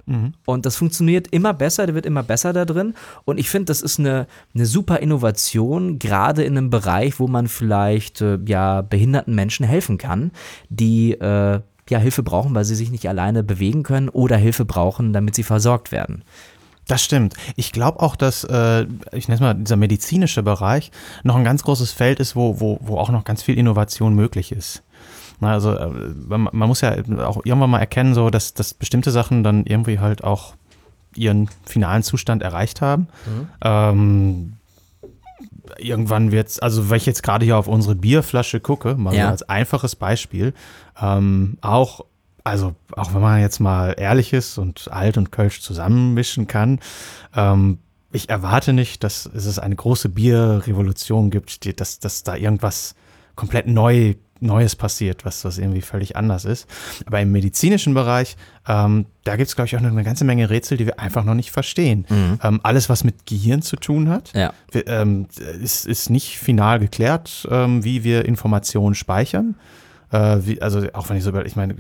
[0.45, 2.95] Und das funktioniert immer besser, der wird immer besser da drin.
[3.25, 7.47] Und ich finde, das ist eine, eine super Innovation, gerade in einem Bereich, wo man
[7.47, 10.33] vielleicht äh, ja behinderten Menschen helfen kann,
[10.69, 15.13] die äh, ja Hilfe brauchen, weil sie sich nicht alleine bewegen können oder Hilfe brauchen,
[15.13, 16.25] damit sie versorgt werden.
[16.91, 17.35] Das stimmt.
[17.57, 18.83] Ich glaube auch, dass, äh,
[19.13, 20.91] ich nenne es mal, dieser medizinische Bereich
[21.23, 24.51] noch ein ganz großes Feld ist, wo, wo, wo auch noch ganz viel Innovation möglich
[24.51, 24.83] ist.
[25.39, 25.89] Na, also äh,
[26.29, 30.01] man, man muss ja auch irgendwann mal erkennen, so, dass, dass bestimmte Sachen dann irgendwie
[30.01, 30.55] halt auch
[31.15, 33.09] ihren finalen Zustand erreicht haben.
[33.63, 34.55] Ähm,
[35.79, 39.29] irgendwann wird's, also wenn ich jetzt gerade hier auf unsere Bierflasche gucke, mal Ja.
[39.31, 40.55] als einfaches Beispiel,
[41.01, 42.05] ähm, auch,
[42.45, 46.81] also auch wenn man jetzt mal ehrlich ist und alt und Kölsch zusammenmischen kann,
[47.37, 47.79] ähm,
[48.13, 52.95] ich erwarte nicht, dass es eine große Bierrevolution gibt, die, dass, dass da irgendwas
[53.37, 56.67] komplett neu, Neues passiert, was, was irgendwie völlig anders ist.
[57.07, 58.37] Aber im medizinischen Bereich,
[58.67, 61.25] ähm, da gibt es, glaube ich, auch noch eine ganze Menge Rätsel, die wir einfach
[61.25, 62.07] noch nicht verstehen.
[62.43, 64.55] Ähm, alles, was mit Gehirn zu tun hat, Ja.
[64.73, 65.27] wir, ähm,
[65.63, 69.57] ist, ist nicht final geklärt, ähm, wie wir Informationen speichern.
[70.13, 71.75] Äh, wie, also auch wenn ich so, über- ich meine,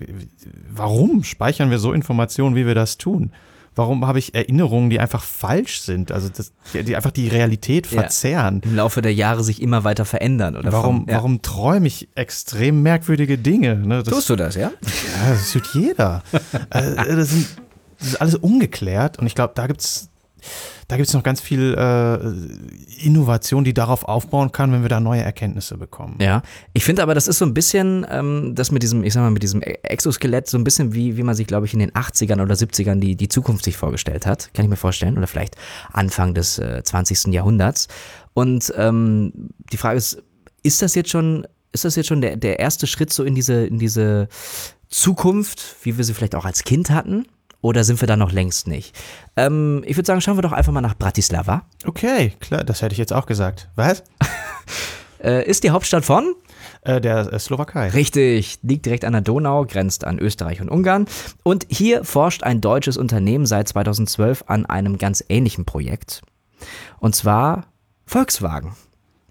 [0.72, 3.32] warum speichern wir so Informationen, wie wir das tun?
[3.76, 7.86] Warum habe ich Erinnerungen, die einfach falsch sind, also das, die, die einfach die Realität
[7.90, 8.00] Ja.
[8.00, 8.60] verzerren?
[8.64, 10.56] Im Laufe der Jahre sich immer weiter verändern.
[10.56, 11.16] Oder Warum, ja.
[11.16, 13.76] warum träume ich extrem merkwürdige Dinge?
[13.76, 14.02] Ne?
[14.02, 14.72] Das, Tust du das, ja?
[14.82, 16.22] ja, das tut jeder.
[16.70, 17.46] äh, das, sind,
[18.00, 20.09] das ist alles ungeklärt und ich glaube, da gibt's
[20.88, 25.22] da gibt's noch ganz viel äh, Innovation, die darauf aufbauen kann, wenn wir da neue
[25.22, 26.16] Erkenntnisse bekommen.
[26.20, 29.22] Ja, ich finde aber, das ist so ein bisschen, ähm, das mit diesem, ich sag
[29.22, 31.92] mal, mit diesem Exoskelett, so ein bisschen wie, wie man sich, glaube ich, in den
[31.92, 34.50] 80ern oder 70ern die, die Zukunft sich vorgestellt hat.
[34.54, 35.16] Kann ich mir vorstellen.
[35.16, 35.56] Oder vielleicht
[35.92, 37.32] Anfang des äh, 20.
[37.32, 37.88] Jahrhunderts.
[38.34, 39.32] Und ähm,
[39.72, 40.22] die Frage ist,
[40.62, 43.66] ist das jetzt schon, ist das jetzt schon der, der erste Schritt so in diese,
[43.66, 44.28] in diese
[44.88, 47.26] Zukunft, wie wir sie vielleicht auch als Kind hatten?
[47.62, 48.96] Oder sind wir da noch längst nicht?
[49.36, 51.62] Ähm, ich würde sagen, schauen wir doch einfach mal nach Bratislava.
[51.86, 53.68] Okay, klar, das hätte ich jetzt auch gesagt.
[53.76, 54.02] Was?
[55.22, 56.34] Äh, ist die Hauptstadt von?
[56.80, 57.90] Äh, der äh, Slowakei.
[57.90, 61.04] Richtig, liegt direkt an der Donau, grenzt an Österreich und Ungarn.
[61.42, 66.22] Und hier forscht ein deutsches Unternehmen seit 2012 an einem ganz ähnlichen Projekt.
[67.00, 67.66] Und zwar
[68.06, 68.76] Volkswagen.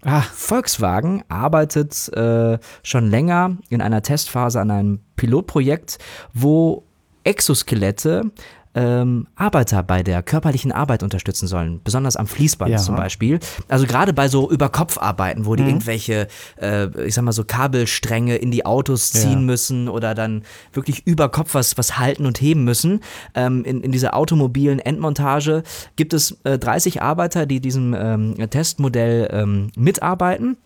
[0.02, 0.22] Ah.
[0.22, 5.98] Volkswagen arbeitet äh, schon länger in einer Testphase an einem Pilotprojekt,
[6.32, 6.84] wo
[7.30, 8.32] Exoskelette
[8.74, 12.78] ähm, Arbeiter bei der körperlichen Arbeit unterstützen sollen, besonders am Fließband ja.
[12.78, 13.40] zum Beispiel.
[13.68, 15.70] Also gerade bei so Überkopfarbeiten, wo die mhm.
[15.70, 16.28] irgendwelche,
[16.60, 19.38] äh, ich sag mal so Kabelstränge in die Autos ziehen ja.
[19.38, 23.00] müssen oder dann wirklich über Kopf was, was halten und heben müssen.
[23.34, 25.64] Ähm, in, in dieser automobilen Endmontage
[25.96, 30.56] gibt es äh, 30 Arbeiter, die diesem ähm, Testmodell ähm, mitarbeiten.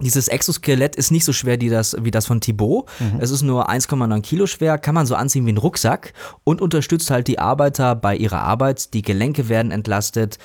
[0.00, 2.86] Dieses Exoskelett ist nicht so schwer wie das, wie das von Thibaut.
[2.98, 3.20] Mhm.
[3.20, 6.12] Es ist nur 1,9 Kilo schwer, kann man so anziehen wie ein Rucksack
[6.44, 8.94] und unterstützt halt die Arbeiter bei ihrer Arbeit.
[8.94, 10.38] Die Gelenke werden entlastet,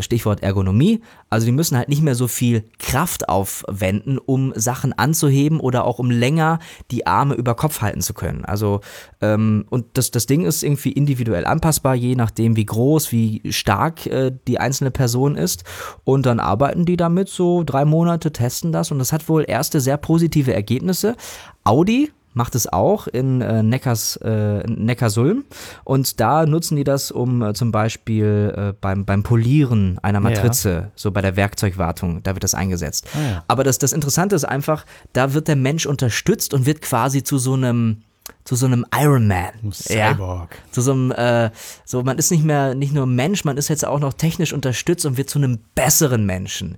[0.00, 1.00] Stichwort Ergonomie.
[1.30, 5.98] Also die müssen halt nicht mehr so viel Kraft aufwenden, um Sachen anzuheben oder auch
[5.98, 6.58] um länger
[6.90, 8.44] die Arme über Kopf halten zu können.
[8.44, 8.80] Also
[9.20, 14.06] ähm, und das, das Ding ist irgendwie individuell anpassbar, je nachdem wie groß, wie stark
[14.06, 15.64] äh, die einzelne Person ist.
[16.04, 19.80] Und dann arbeiten die damit so drei Monate, testen das und das hat wohl erste
[19.80, 21.16] sehr positive Ergebnisse.
[21.64, 25.44] Audi macht es auch in äh, Neckars, äh, Neckarsulm.
[25.84, 30.70] Und da nutzen die das, um äh, zum Beispiel äh, beim, beim Polieren einer Matrize,
[30.70, 30.90] ja.
[30.94, 33.08] so bei der Werkzeugwartung, da wird das eingesetzt.
[33.12, 33.44] Ah, ja.
[33.48, 37.38] Aber das, das Interessante ist einfach, da wird der Mensch unterstützt und wird quasi zu
[37.38, 38.02] so einem
[38.44, 39.72] zu so einem Iron Man.
[39.72, 40.54] Cyborg.
[40.54, 41.50] Ja, zu so einem, äh,
[41.84, 45.04] so man ist nicht mehr nicht nur Mensch, man ist jetzt auch noch technisch unterstützt
[45.04, 46.76] und wird zu einem besseren Menschen.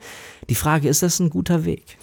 [0.49, 1.99] Die Frage, ist das ein guter Weg?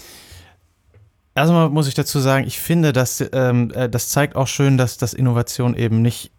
[1.37, 4.97] Erstmal muss ich dazu sagen, ich finde, dass ähm, äh, das zeigt auch schön, dass
[4.97, 6.31] das Innovation eben nicht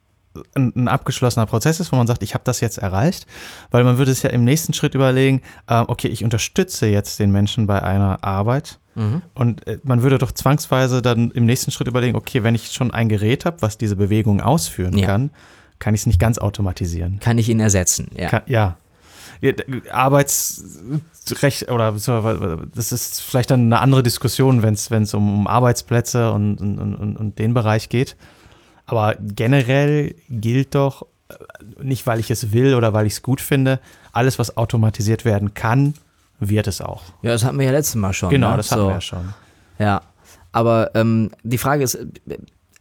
[0.57, 3.25] ein, ein abgeschlossener Prozess ist, wo man sagt, ich habe das jetzt erreicht,
[3.71, 7.31] weil man würde es ja im nächsten Schritt überlegen, äh, okay, ich unterstütze jetzt den
[7.31, 9.23] Menschen bei einer Arbeit mhm.
[9.35, 12.91] und äh, man würde doch zwangsweise dann im nächsten Schritt überlegen, okay, wenn ich schon
[12.91, 15.07] ein Gerät habe, was diese Bewegung ausführen ja.
[15.07, 15.31] kann,
[15.79, 17.21] kann ich es nicht ganz automatisieren.
[17.21, 18.31] Kann ich ihn ersetzen, ja.
[18.31, 18.77] Kann, ja.
[19.91, 21.93] Arbeitsrecht oder
[22.75, 27.17] das ist vielleicht dann eine andere Diskussion, wenn es um, um Arbeitsplätze und, und, und,
[27.17, 28.17] und den Bereich geht.
[28.87, 31.35] Aber generell gilt doch, äh,
[31.83, 33.81] nicht weil ich es will oder weil ich es gut finde,
[34.13, 35.95] alles, was automatisiert werden kann,
[36.41, 37.03] wird es auch.
[37.23, 38.31] Ja, das hatten wir ja letztes Mal schon.
[38.31, 38.57] Genau, ne?
[38.57, 38.87] das hatten so.
[38.89, 39.35] wir ja schon.
[39.79, 40.03] Ja,
[40.53, 41.99] aber ähm, die Frage ist,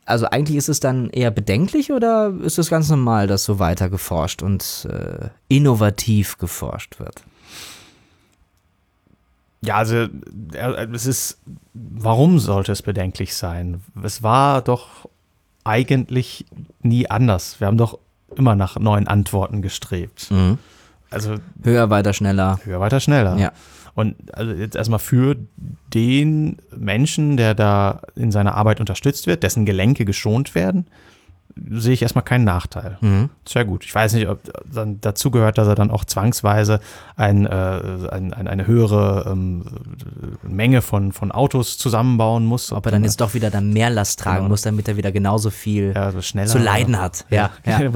[0.08, 3.90] also eigentlich ist es dann eher bedenklich oder ist es ganz normal, dass so weiter
[3.90, 7.24] geforscht und äh, innovativ geforscht wird?
[9.62, 9.96] Ja, also
[10.54, 11.40] äh, es ist,
[11.74, 13.82] warum sollte es bedenklich sein?
[14.02, 15.10] Es war doch
[15.66, 16.46] eigentlich
[16.82, 17.60] nie anders.
[17.60, 18.00] Wir haben doch
[18.36, 20.32] immer nach neuen Antworten gestrebt.
[20.32, 20.58] Mhm.
[21.10, 22.60] Also höher, weiter, schneller.
[22.64, 23.38] Höher, weiter, schneller.
[23.38, 23.52] Ja.
[23.98, 25.36] Und also jetzt erstmal für
[25.92, 30.86] den Menschen, der da in seiner Arbeit unterstützt wird, dessen Gelenke geschont werden,
[31.72, 32.98] sehe ich erstmal keinen Nachteil.
[33.02, 33.30] Mhm.
[33.48, 33.84] Sehr gut.
[33.84, 34.40] Ich weiß nicht, ob
[34.72, 36.80] dann dazu gehört, dass er dann auch zwangsweise
[37.16, 39.66] ein, äh, ein, ein, eine höhere ähm,
[40.44, 42.72] Menge von, von Autos zusammenbauen muss.
[42.72, 44.50] Ob er dann jetzt doch wieder dann mehr Last tragen genau.
[44.50, 47.26] muss, damit er wieder genauso viel ja, also zu leiden hat.
[47.30, 47.80] Ja, ja.
[47.82, 47.90] ja.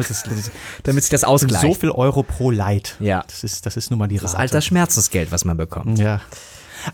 [0.84, 1.62] damit sich das ausgleicht.
[1.62, 2.96] So viel Euro pro Leid.
[3.00, 3.24] Ja.
[3.28, 4.26] Das ist, das ist nun mal die Rate.
[4.26, 6.00] Das alter Schmerzensgeld, was man bekommt.
[6.00, 6.22] Ja.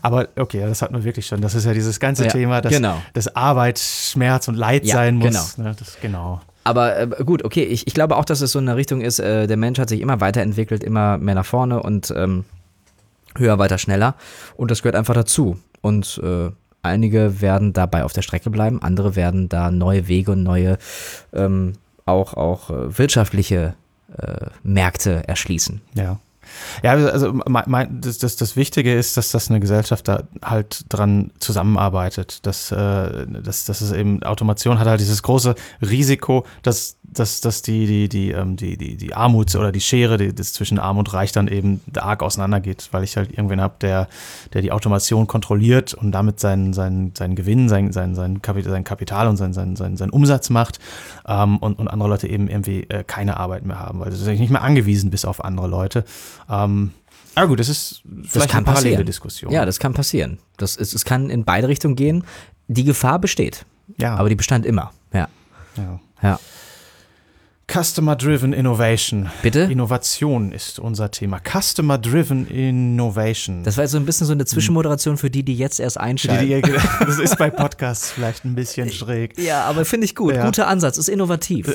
[0.02, 1.40] Aber okay, das hat man wirklich schon.
[1.40, 3.00] Das ist ja dieses ganze ja, Thema, dass, genau.
[3.12, 5.56] dass Arbeit Schmerz und Leid ja, sein muss.
[5.56, 5.68] Genau.
[5.68, 6.40] Ne, das, genau.
[6.64, 9.46] Aber äh, gut, okay, ich, ich glaube auch, dass es so eine Richtung ist, äh,
[9.46, 12.44] der Mensch hat sich immer weiterentwickelt, immer mehr nach vorne und ähm,
[13.36, 14.14] höher, weiter, schneller.
[14.56, 15.58] Und das gehört einfach dazu.
[15.80, 16.50] Und äh,
[16.82, 20.78] einige werden dabei auf der Strecke bleiben, andere werden da neue Wege und neue
[21.32, 21.74] ähm,
[22.04, 23.74] auch, auch äh, wirtschaftliche
[24.16, 25.80] äh, Märkte erschließen.
[25.94, 26.18] Ja.
[26.82, 31.30] Ja, also mein, das, das, das Wichtige ist, dass das eine Gesellschaft da halt dran
[31.38, 32.46] zusammenarbeitet.
[32.46, 37.62] Dass, äh, dass, dass es eben Automation hat halt dieses große Risiko, dass dass, dass
[37.62, 40.98] die, die, die, ähm, die, die, die Armut oder die Schere die, das zwischen Arm
[40.98, 44.08] und Reich dann eben arg auseinandergeht, weil ich halt irgendwen habe, der,
[44.52, 48.84] der die Automation kontrolliert und damit seinen, seinen, seinen Gewinn, sein, sein, sein, Kapital, sein
[48.84, 50.78] Kapital und seinen, seinen, seinen, seinen Umsatz macht
[51.26, 54.38] ähm, und, und andere Leute eben irgendwie äh, keine Arbeit mehr haben, weil sie sind
[54.38, 56.04] nicht mehr angewiesen bis auf andere Leute.
[56.50, 56.92] Ähm,
[57.34, 59.06] aber gut, das ist vielleicht das kann eine parallele passieren.
[59.06, 59.52] Diskussion.
[59.52, 60.38] Ja, das kann passieren.
[60.56, 62.24] Das ist, es kann in beide Richtungen gehen.
[62.66, 63.64] Die Gefahr besteht.
[63.96, 64.16] Ja.
[64.16, 64.92] Aber die bestand immer.
[65.12, 65.28] Ja.
[65.76, 66.00] Ja.
[66.20, 66.40] ja.
[67.70, 69.30] Customer-Driven Innovation.
[69.42, 69.60] Bitte?
[69.60, 71.38] Innovation ist unser Thema.
[71.38, 73.62] Customer-Driven Innovation.
[73.62, 76.46] Das war jetzt so ein bisschen so eine Zwischenmoderation für die, die jetzt erst einschalten.
[76.46, 79.38] Die, die, das ist bei Podcasts vielleicht ein bisschen schräg.
[79.38, 80.34] Ja, aber finde ich gut.
[80.34, 80.46] Ja.
[80.46, 81.74] Guter Ansatz, ist innovativ.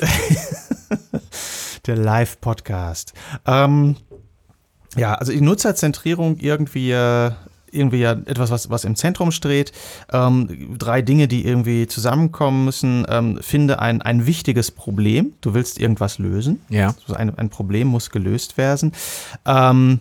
[1.86, 3.12] Der Live-Podcast.
[3.46, 3.96] Ähm,
[4.96, 7.30] ja, also die Nutzerzentrierung irgendwie äh,
[7.74, 9.72] irgendwie ja etwas, was, was im Zentrum steht.
[10.12, 13.06] Ähm, drei Dinge, die irgendwie zusammenkommen müssen.
[13.08, 15.34] Ähm, finde ein, ein wichtiges Problem.
[15.40, 16.60] Du willst irgendwas lösen.
[16.68, 16.94] Ja.
[17.02, 18.92] Also ein, ein Problem muss gelöst werden.
[19.46, 20.00] Ähm,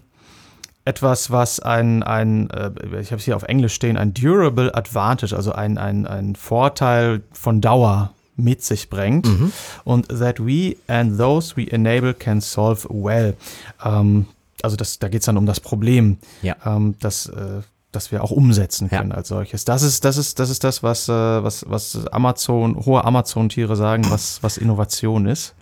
[0.85, 5.35] etwas, was ein, ein äh, ich habe es hier auf Englisch stehen, ein Durable Advantage,
[5.35, 9.25] also ein, ein, ein Vorteil von Dauer mit sich bringt.
[9.25, 9.51] Mhm.
[9.83, 13.35] Und that we and those we enable can solve well.
[13.83, 14.25] Ähm,
[14.63, 16.55] also das, da geht es dann um das Problem, ja.
[16.65, 17.61] ähm, das, äh,
[17.91, 19.17] das wir auch umsetzen können ja.
[19.17, 19.65] als solches.
[19.65, 24.09] Das ist, das ist, das ist das, was, äh, was, was Amazon, hohe Amazon-Tiere sagen,
[24.09, 25.53] was, was Innovation ist.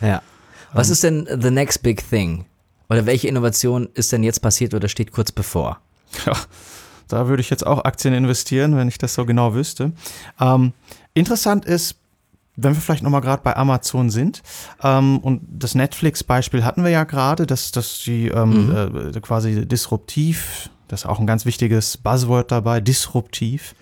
[0.00, 0.22] Ja.
[0.72, 2.44] Was ähm, ist denn the next big thing?
[2.88, 5.80] Oder welche Innovation ist denn jetzt passiert oder steht kurz bevor?
[6.26, 6.32] Ja,
[7.06, 9.92] da würde ich jetzt auch Aktien investieren, wenn ich das so genau wüsste.
[10.40, 10.72] Ähm,
[11.14, 11.99] interessant ist,
[12.56, 14.42] wenn wir vielleicht nochmal gerade bei Amazon sind,
[14.82, 19.12] ähm, und das Netflix-Beispiel hatten wir ja gerade, dass, dass die ähm, mhm.
[19.14, 23.74] äh, quasi disruptiv, das ist auch ein ganz wichtiges Buzzword dabei, disruptiv,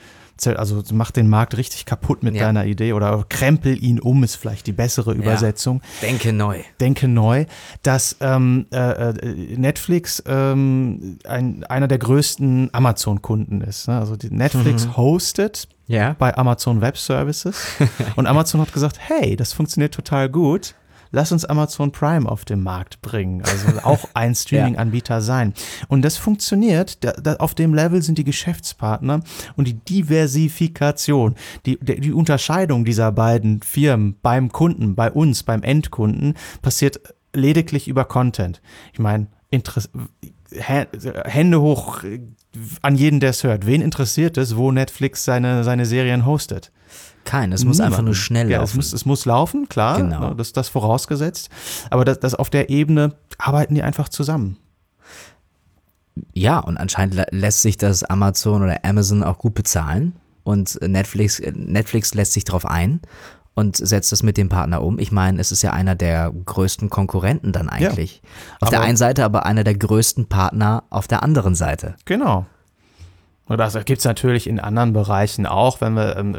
[0.47, 2.45] also macht den Markt richtig kaputt mit ja.
[2.45, 5.83] deiner Idee oder krempel ihn um, ist vielleicht die bessere Übersetzung.
[6.01, 6.09] Ja.
[6.09, 6.61] Denke neu.
[6.81, 7.47] Denke neu,
[7.83, 13.89] dass ähm, äh, äh Netflix ähm, ein, einer der größten Amazon-Kunden ist.
[13.89, 13.99] Ne?
[13.99, 14.97] Also Netflix mhm.
[14.97, 16.15] hostet ja.
[16.19, 17.67] bei Amazon Web Services
[18.17, 20.75] und Amazon hat gesagt, hey, das funktioniert total gut
[21.11, 23.43] lass uns Amazon Prime auf den Markt bringen.
[23.43, 25.55] Also auch ein Streaming-Anbieter sein.
[25.89, 27.03] Und das funktioniert.
[27.05, 29.21] Da, da, auf dem Level sind die Geschäftspartner
[29.57, 31.35] und die Diversifikation,
[31.67, 37.01] die, die Unterscheidung dieser beiden Firmen beim Kunden, bei uns, beim Endkunden, passiert
[37.35, 38.61] lediglich über Content.
[38.93, 39.29] Ich meine,
[40.51, 42.03] Hände hoch
[42.83, 43.67] an jeden, der es hört.
[43.67, 46.73] Wen interessiert es, wo Netflix seine, seine Serien hostet?
[47.25, 47.93] Kein, es muss Niemanden.
[47.93, 48.71] einfach nur schnell ja, laufen.
[48.71, 50.33] Es muss, es muss laufen, klar, genau.
[50.35, 51.51] das ist das vorausgesetzt.
[51.91, 54.57] Aber das, das auf der Ebene arbeiten die einfach zusammen.
[56.33, 60.15] Ja, und anscheinend lässt sich das Amazon oder Amazon auch gut bezahlen.
[60.43, 63.01] Und Netflix, Netflix lässt sich darauf ein
[63.59, 65.01] und setzt das mit dem Partner um.
[65.01, 68.23] Ich meine, es ist ja einer der größten Konkurrenten dann eigentlich.
[68.23, 71.97] Ja, auf der einen Seite aber einer der größten Partner auf der anderen Seite.
[72.05, 72.47] Genau.
[73.49, 76.35] Das gibt es natürlich in anderen Bereichen auch, wenn wir, ähm,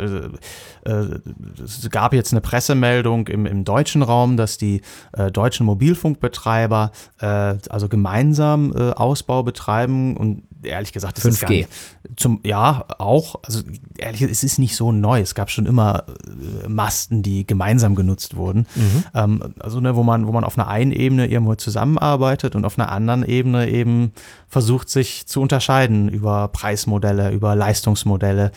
[0.85, 1.19] äh, äh,
[1.61, 4.81] es gab jetzt eine Pressemeldung im, im deutschen Raum, dass die
[5.13, 11.29] äh, deutschen Mobilfunkbetreiber äh, also gemeinsam äh, Ausbau betreiben und ehrlich gesagt, das 5G.
[11.29, 11.69] ist gar nicht,
[12.15, 13.61] zum, ja, auch, also
[13.97, 15.19] ehrlich, es ist nicht so neu.
[15.19, 18.67] Es gab schon immer äh, Masten, die gemeinsam genutzt wurden.
[18.75, 19.03] Mhm.
[19.13, 22.77] Ähm, also, ne, wo man, wo man auf einer einen Ebene irgendwo zusammenarbeitet und auf
[22.77, 24.11] einer anderen Ebene eben
[24.47, 28.51] versucht, sich zu unterscheiden über Preismodelle, über Leistungsmodelle,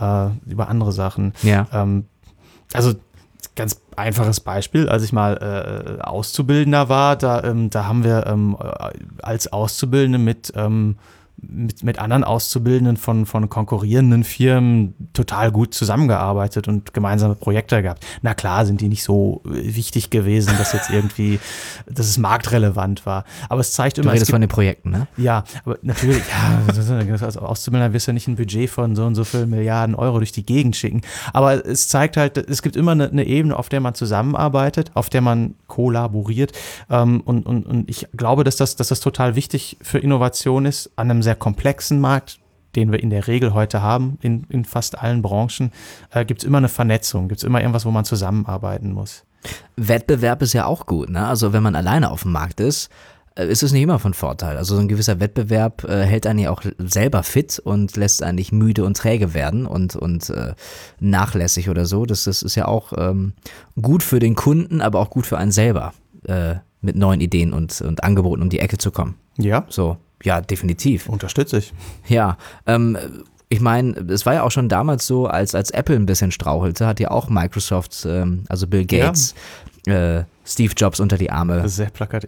[0.00, 1.32] äh, über andere Sachen.
[1.42, 1.66] Ja.
[1.72, 2.06] Ähm,
[2.72, 2.94] also
[3.58, 8.56] ganz einfaches Beispiel, als ich mal äh, Auszubildender war, da, ähm, da haben wir ähm,
[9.22, 10.96] als Auszubildende mit ähm,
[11.40, 18.04] mit, mit anderen Auszubildenden von, von konkurrierenden Firmen total gut zusammengearbeitet und gemeinsame Projekte gehabt.
[18.22, 21.38] Na klar, sind die nicht so wichtig gewesen, dass jetzt irgendwie,
[21.86, 23.24] dass es marktrelevant war.
[23.48, 24.10] Aber es zeigt immer.
[24.10, 25.06] Du redest von den Projekten, ne?
[25.16, 29.24] Ja, aber natürlich, ja, als Auszubildender wirst du nicht ein Budget von so und so
[29.24, 31.02] vielen Milliarden Euro durch die Gegend schicken.
[31.32, 35.08] Aber es zeigt halt, es gibt immer eine, eine Ebene, auf der man zusammenarbeitet, auf
[35.08, 36.52] der man kollaboriert.
[36.90, 40.90] Ähm, und, und, und ich glaube, dass das, dass das total wichtig für Innovation ist,
[40.96, 42.38] an einem sehr komplexen Markt,
[42.74, 45.72] den wir in der Regel heute haben, in, in fast allen Branchen,
[46.10, 49.24] äh, gibt es immer eine Vernetzung, gibt es immer irgendwas, wo man zusammenarbeiten muss.
[49.76, 51.26] Wettbewerb ist ja auch gut, ne?
[51.26, 52.88] Also wenn man alleine auf dem Markt ist,
[53.34, 54.56] äh, ist es nicht immer von Vorteil.
[54.56, 58.36] Also so ein gewisser Wettbewerb äh, hält einen ja auch selber fit und lässt einen
[58.36, 60.54] nicht müde und träge werden und, und äh,
[60.98, 62.06] nachlässig oder so.
[62.06, 63.34] Das, das ist ja auch ähm,
[63.80, 65.92] gut für den Kunden, aber auch gut für einen selber,
[66.24, 69.16] äh, mit neuen Ideen und, und Angeboten um die Ecke zu kommen.
[69.36, 69.66] Ja.
[69.68, 69.98] So.
[70.22, 71.08] Ja, definitiv.
[71.08, 71.72] Unterstütze ich.
[72.08, 72.96] Ja, ähm,
[73.48, 76.86] ich meine, es war ja auch schon damals so, als, als Apple ein bisschen strauchelte,
[76.86, 79.34] hat ja auch Microsoft, ähm, also Bill Gates,
[79.86, 80.18] ja.
[80.18, 81.64] äh, Steve Jobs unter die Arme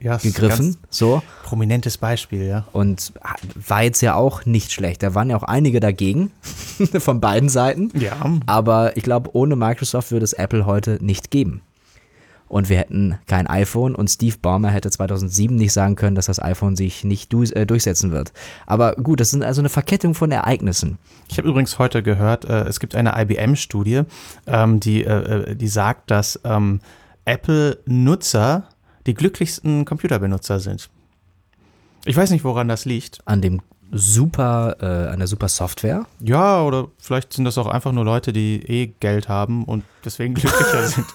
[0.01, 0.77] ja, gegriffen.
[0.89, 1.23] So.
[1.45, 2.67] Prominentes Beispiel, ja.
[2.73, 3.13] Und
[3.69, 5.03] war jetzt ja auch nicht schlecht.
[5.03, 6.31] Da waren ja auch einige dagegen,
[6.99, 7.91] von beiden Seiten.
[7.99, 8.17] Ja.
[8.47, 11.63] Aber ich glaube, ohne Microsoft würde es Apple heute nicht geben
[12.51, 16.43] und wir hätten kein iPhone und Steve Ballmer hätte 2007 nicht sagen können, dass das
[16.43, 18.33] iPhone sich nicht du äh, durchsetzen wird.
[18.67, 20.99] Aber gut, das sind also eine Verkettung von Ereignissen.
[21.29, 24.03] Ich habe übrigens heute gehört, äh, es gibt eine IBM-Studie,
[24.49, 26.81] ähm, die, äh, äh, die sagt, dass ähm,
[27.25, 28.65] Apple-Nutzer
[29.07, 30.91] die glücklichsten Computerbenutzer sind.
[32.05, 33.21] Ich weiß nicht, woran das liegt.
[33.27, 33.63] An dem
[33.93, 36.07] super, äh, eine super Software.
[36.21, 40.35] Ja, oder vielleicht sind das auch einfach nur Leute, die eh Geld haben und deswegen
[40.35, 41.07] glücklicher sind.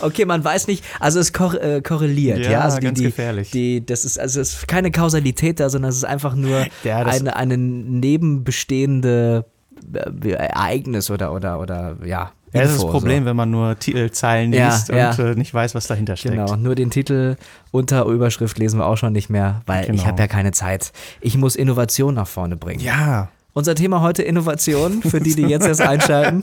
[0.00, 2.60] okay, man weiß nicht, also es kor äh, korreliert, ja, ja?
[2.60, 3.50] Also ganz die, gefährlich.
[3.50, 6.98] Die, das ist also es ist keine Kausalität da, sondern es ist einfach nur ja,
[6.98, 9.44] eine, eine nebenbestehende
[9.92, 13.30] äh, Ereignis oder oder oder ja Ja, das ist Info, das Problem, so.
[13.30, 15.10] wenn man nur Titelzeilen Ja, liest ja.
[15.10, 16.34] und äh, nicht weiß, was dahinter steckt.
[16.34, 17.36] Genau, nur den Titel
[17.70, 20.04] unter Überschrift lesen wir auch schon nicht mehr, weil ich Genau.
[20.04, 20.92] habe ja keine Zeit.
[21.20, 22.80] Ich muss Innovation nach vorne bringen.
[22.80, 26.42] Ja, Unser Thema heute Innovation, für die, die jetzt erst einschalten.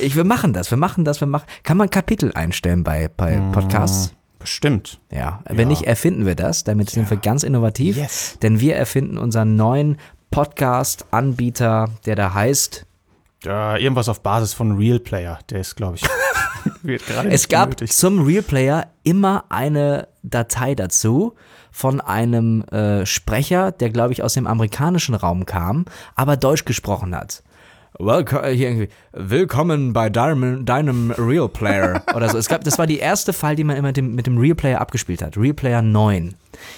[0.00, 1.44] Ich, wir machen das, wir machen das, wir machen.
[1.62, 4.12] Kann man Kapitel einstellen bei, bei Podcasts?
[4.40, 5.00] bestimmt.
[5.10, 5.40] Ja.
[5.48, 5.60] Wenn.
[5.60, 5.64] Ja.
[5.66, 6.64] nicht, erfinden wir das.
[6.64, 7.96] Damit sind wir ganz innovativ.
[7.96, 8.38] Yes.
[8.42, 9.96] Denn wir erfinden unseren neuen
[10.32, 12.86] Podcast-Anbieter, der da heißt.
[13.44, 16.02] Ja, irgendwas auf Basis von Real Player, der ist, glaube ich,
[16.82, 17.92] wird gerade Es gab benötigt.
[17.92, 21.34] zum Real Player immer eine Datei dazu
[21.70, 25.84] von einem äh, Sprecher, der glaube ich aus dem amerikanischen Raum kam,
[26.14, 27.42] aber Deutsch gesprochen hat.
[27.98, 32.38] Welcome, willkommen bei deinem, deinem Real Player oder so.
[32.38, 34.56] Es gab, das war die erste Fall, die man immer mit dem, mit dem Real
[34.56, 35.36] Player abgespielt hat.
[35.36, 36.34] Real Player 9.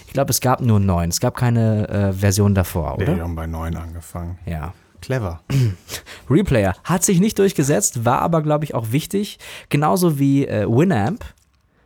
[0.07, 1.09] Ich glaube, es gab nur 9.
[1.09, 3.17] Es gab keine äh, Version davor, oder?
[3.17, 4.39] wir haben bei 9 angefangen.
[4.45, 4.75] Ja.
[5.01, 5.41] Clever.
[6.31, 9.39] Replayer hat sich nicht durchgesetzt, war aber, glaube ich, auch wichtig.
[9.69, 11.25] Genauso wie äh, Winamp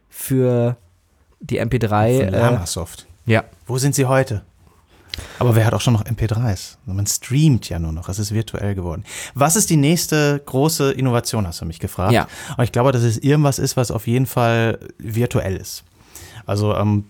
[0.08, 0.76] für
[1.40, 1.88] die MP3.
[2.24, 3.06] Von Äh, Lamasoft.
[3.26, 3.44] ja.
[3.66, 4.42] Wo sind sie heute?
[5.38, 6.76] Aber wer hat auch schon noch MP3s?
[6.86, 9.04] Man streamt ja nur noch, es ist virtuell geworden.
[9.34, 12.12] Was ist die nächste große Innovation, hast du mich gefragt?
[12.12, 12.26] Ja.
[12.56, 15.84] Und ich glaube, dass es irgendwas ist, was auf jeden Fall virtuell ist.
[16.46, 17.04] Also, ähm,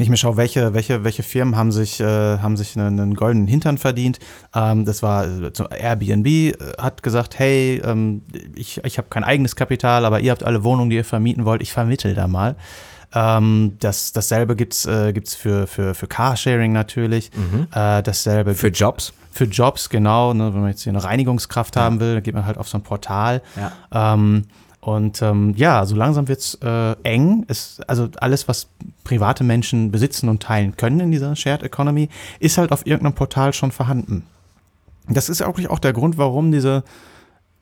[0.00, 2.04] wenn ich mir schaue, welche, welche, welche Firmen haben sich, äh,
[2.38, 4.18] haben sich einen, einen goldenen Hintern verdient.
[4.54, 8.22] Ähm, das war äh, zum- Airbnb äh, hat gesagt, hey, ähm,
[8.54, 11.60] ich, ich habe kein eigenes Kapital, aber ihr habt alle Wohnungen, die ihr vermieten wollt,
[11.60, 12.56] ich vermittel da mal.
[13.12, 17.30] Ähm, das, dasselbe gibt's äh, gibt's für, für, für Carsharing natürlich.
[17.74, 19.12] Äh, dasselbe Für Jobs.
[19.30, 20.32] für Jobs, genau.
[20.32, 22.78] Ne, wenn man jetzt hier eine Reinigungskraft haben will, dann geht man halt auf so
[22.78, 23.42] ein Portal.
[23.92, 24.14] Ja.
[24.14, 24.44] Ähm,
[24.80, 27.44] und ähm, ja, so langsam wird's äh, eng.
[27.48, 28.68] Es, also alles, was
[29.04, 32.08] private Menschen besitzen und teilen können in dieser Shared Economy,
[32.38, 34.24] ist halt auf irgendeinem Portal schon vorhanden.
[35.08, 36.84] Das ist auch auch der Grund, warum diese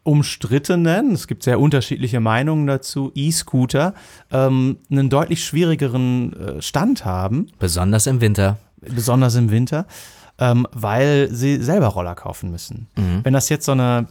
[0.04, 3.94] umstrittenen, es gibt sehr unterschiedliche Meinungen dazu, E-Scooter
[4.30, 8.58] ähm, einen deutlich schwierigeren äh, Stand haben Besonders im Winter.
[8.80, 9.86] besonders im Winter,
[10.38, 12.86] ähm, weil sie selber Roller kaufen müssen.
[13.22, 14.06] Wenn das jetzt so eine,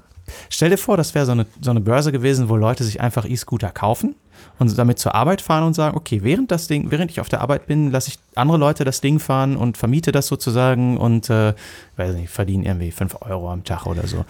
[0.49, 3.25] stell dir vor, das wäre so eine, so eine Börse gewesen, wo Leute sich einfach
[3.25, 4.15] E-Scooter kaufen
[4.59, 7.41] und damit zur Arbeit fahren und sagen, okay, während das Ding, während ich auf der
[7.41, 11.53] Arbeit bin, lasse ich andere Leute das Ding fahren und vermiete das sozusagen und äh,
[11.95, 14.25] weiß nicht, verdienen irgendwie 5 Euro am Tag oder so.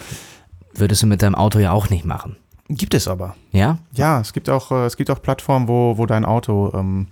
[0.73, 2.37] Würdest du mit deinem Auto ja auch nicht machen.
[2.69, 3.35] Gibt es aber.
[3.51, 3.79] Ja?
[3.93, 7.07] Ja, es gibt auch, äh, es gibt auch Plattformen, wo, wo dein Auto ähm,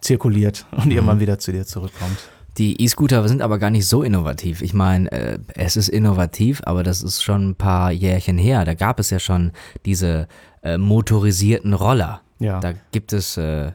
[0.00, 2.18] zirkuliert und irgendwann wieder zu dir zurückkommt.
[2.58, 4.60] Die E-Scooter sind aber gar nicht so innovativ.
[4.60, 8.64] Ich meine, äh, es ist innovativ, aber das ist schon ein paar Jährchen her.
[8.64, 9.52] Da gab es ja schon
[9.86, 10.28] diese
[10.62, 12.20] äh, motorisierten Roller.
[12.40, 12.60] Ja.
[12.60, 13.72] Da gibt es äh,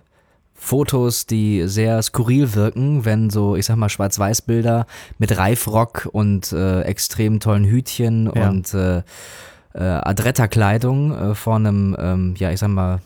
[0.53, 4.85] Fotos, die sehr skurril wirken, wenn so, ich sag mal, Schwarz-Weiß-Bilder
[5.17, 8.49] mit Reifrock und äh, extrem tollen Hütchen Ja.
[8.49, 8.73] und
[9.77, 12.99] äh, Adretta-Kleidung äh, vor einem, ähm, ja, ich sag mal,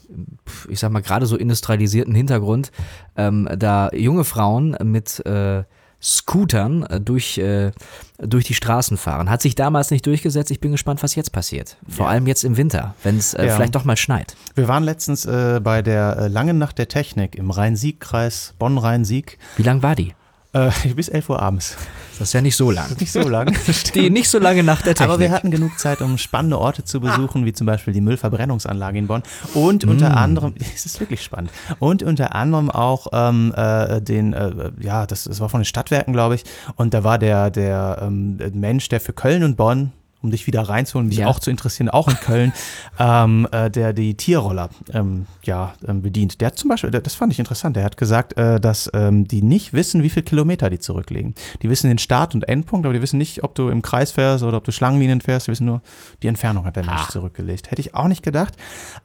[0.69, 2.71] ich sag mal, gerade so industrialisierten Hintergrund,
[3.17, 5.63] ähm, da junge Frauen mit äh,
[6.03, 7.71] Scootern äh, durch, äh,
[8.17, 9.29] durch die Straßen fahren.
[9.29, 10.49] Hat sich damals nicht durchgesetzt.
[10.49, 11.77] Ich bin gespannt, was jetzt passiert.
[11.87, 13.55] Vor allem jetzt im Winter, wenn es äh, Ja.
[13.55, 14.35] vielleicht doch mal schneit.
[14.55, 19.63] Wir waren letztens äh, bei der äh, Langen Nacht der Technik im Rhein-Sieg-Kreis, Bonn-Rhein-Sieg, Wie
[19.63, 20.13] lang war die?
[20.53, 21.77] Äh, bis 11 Uhr abends.
[22.19, 22.95] Das ist ja nicht so lang.
[22.99, 23.55] Nicht so lang.
[23.95, 25.09] Die nicht so lange nach der Technik.
[25.09, 28.99] Aber wir hatten genug Zeit, um spannende Orte zu besuchen, wie zum Beispiel die Müllverbrennungsanlage
[28.99, 29.23] in Bonn.
[29.55, 34.71] Und unter anderem, es ist wirklich spannend, und unter anderem auch ähm, äh, den, äh,
[34.79, 36.43] ja, das, das war von den Stadtwerken, glaube ich.
[36.75, 39.91] Und da war der, der ähm, Mensch, der für Köln und Bonn
[40.21, 41.27] um dich wieder reinzuholen, mich Ja.
[41.27, 42.53] auch zu interessieren, auch in Köln,
[42.99, 46.41] ähm, äh, der die Tierroller ähm, ja, ähm, bedient.
[46.41, 49.41] Der hat zum Beispiel, das fand ich interessant, der hat gesagt, äh, dass ähm, die
[49.41, 51.35] nicht wissen, wie viele Kilometer die zurücklegen.
[51.61, 54.43] Die wissen den Start- und Endpunkt, aber die wissen nicht, ob du im Kreis fährst
[54.43, 55.47] oder ob du Schlangenlinien fährst.
[55.47, 55.81] Die wissen nur,
[56.23, 57.71] die Entfernung hat der Mensch zurückgelegt.
[57.71, 58.55] Hätte ich auch nicht gedacht.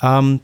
[0.03, 0.41] Ähm,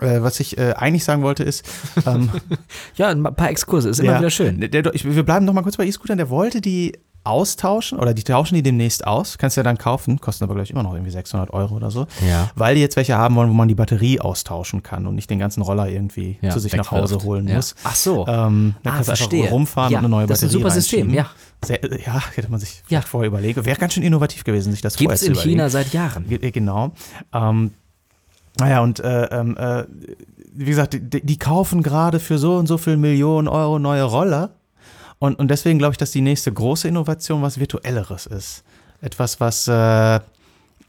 [0.00, 1.64] äh, was ich äh, eigentlich sagen wollte ist,
[2.06, 2.30] ähm,
[2.94, 4.60] ja, ein paar Exkurse, ist immer ja, wieder schön.
[4.60, 6.16] Der, der, ich, wir bleiben noch mal kurz bei E-Scootern.
[6.16, 6.92] Der wollte die
[7.22, 9.36] austauschen oder die tauschen die demnächst aus.
[9.38, 12.06] Kannst du ja dann kaufen, kosten aber gleich immer noch irgendwie 600 Euro oder so.
[12.26, 12.50] Ja.
[12.54, 15.38] Weil die jetzt welche haben wollen, wo man die Batterie austauschen kann und nicht den
[15.38, 17.56] ganzen Roller irgendwie Ja, zu sich nach Hause holen Ja.
[17.56, 17.74] muss.
[17.84, 18.26] Ach so.
[18.26, 20.62] Ähm, da Ah, kannst du einfach rumfahren Ja, und eine neue das ist ein Batterie
[20.62, 21.26] super System, ja.
[21.62, 23.64] Sehr, ja, hätte man sich vorher überlegen.
[23.66, 25.58] Wäre ganz schön innovativ gewesen, sich das Gibt es vorher in zu überlegen.
[25.60, 26.26] China seit Jahren.
[26.28, 26.92] Ge- äh, Genau.
[27.34, 27.72] Ähm,
[28.58, 29.84] naja, und äh, ähm, äh,
[30.54, 34.50] wie gesagt, die, die kaufen gerade für so und so viel Millionen Euro neue Roller.
[35.20, 38.64] Und, und deswegen glaube ich, dass die nächste große Innovation was Virtuelleres ist.
[39.02, 40.20] Etwas, was äh,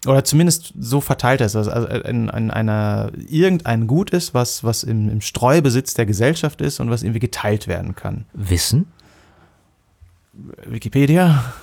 [0.07, 5.09] oder zumindest so verteilt ist, also in, in einer irgendein Gut ist, was, was im,
[5.09, 8.25] im Streubesitz der Gesellschaft ist und was irgendwie geteilt werden kann.
[8.33, 8.87] Wissen?
[10.65, 11.53] Wikipedia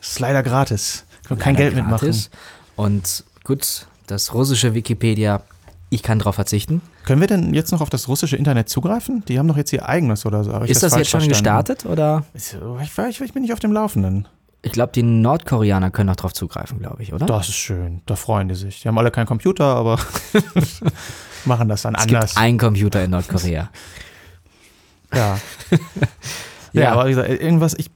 [0.00, 1.04] ist leider gratis.
[1.26, 2.14] Kann kein Geld mitmachen.
[2.76, 5.42] Und gut, das russische Wikipedia.
[5.90, 6.82] Ich kann darauf verzichten.
[7.04, 9.24] Können wir denn jetzt noch auf das russische Internet zugreifen?
[9.26, 10.52] Die haben doch jetzt ihr eigenes oder so.
[10.60, 11.28] Ist das, falsch jetzt schon verstanden?
[11.28, 12.24] gestartet oder?
[12.34, 14.28] Ich, ich, ich, bin nicht auf dem Laufenden.
[14.60, 17.24] Ich glaube, die Nordkoreaner können auch drauf zugreifen, glaube ich, oder?
[17.24, 18.02] Das ist schön.
[18.06, 18.82] Da freuen die sich.
[18.82, 19.98] Die haben alle keinen Computer, aber
[21.46, 22.30] machen das dann es anders.
[22.30, 23.70] gibt einen Computer in Nordkorea.
[25.14, 25.38] Ja.
[26.72, 26.82] ja.
[26.82, 26.92] Ja.
[26.92, 27.90] aber wie gesagt, irgendwas, ich,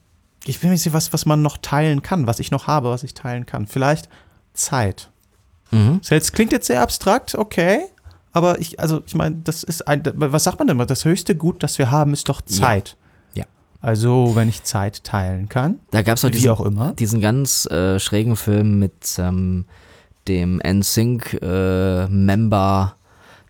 [0.45, 3.03] ich mir nicht sicher, was, was man noch teilen kann, was ich noch habe, was
[3.03, 3.67] ich teilen kann.
[3.67, 4.09] Vielleicht
[4.55, 5.12] Zeit.
[5.73, 6.01] Mhm.
[6.09, 7.81] Das klingt jetzt sehr abstrakt, okay.
[8.33, 10.79] Aber ich, also ich meine, das ist ein, was sagt man denn?
[10.79, 12.97] Das höchste Gut, das wir haben, ist doch Zeit.
[13.35, 13.45] Ja.
[13.83, 16.93] Also, wenn ich Zeit teilen kann, Da gab es auch wie diesen, auch immer.
[16.93, 19.65] diesen ganz äh, schrägen Film mit ähm,
[20.29, 22.95] dem NSYNC-Member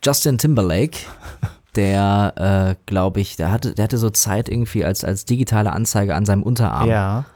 [0.04, 0.98] Justin Timberlake,
[1.76, 6.14] der, äh, glaube ich, der hatte, der hatte so Zeit irgendwie als, als digitale Anzeige
[6.14, 6.88] an seinem Unterarm.
[6.88, 7.26] Ja.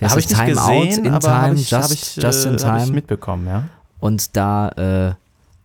[0.00, 2.52] Habe ich nicht Time Out, gesehen, in aber Time, habe ich, just, ich, just in
[2.52, 2.92] äh, ich Time.
[2.92, 3.64] mitbekommen, ja.
[4.02, 5.14] Und da äh,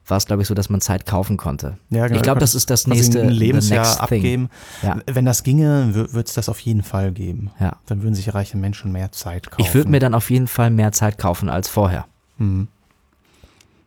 [0.06, 1.78] war es, glaube ich, so, dass man Zeit kaufen konnte.
[1.90, 4.52] ja Ich glaube, das ist das nächste ein Lebensjahr abgeben.
[4.84, 5.00] Ja.
[5.08, 7.50] Wenn das ginge, würde es das auf jeden Fall geben.
[7.60, 7.78] Ja.
[7.88, 9.64] Dann würden sich reiche Menschen mehr Zeit kaufen.
[9.68, 12.06] Ich würde mir dann auf jeden Fall mehr Zeit kaufen als vorher.
[12.38, 12.68] Mhm.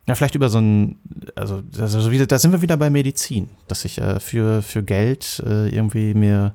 [0.05, 0.97] Ja, vielleicht über so ein,
[1.35, 5.69] also, also da sind wir wieder bei Medizin, dass ich äh, für, für Geld äh,
[5.69, 6.53] irgendwie mir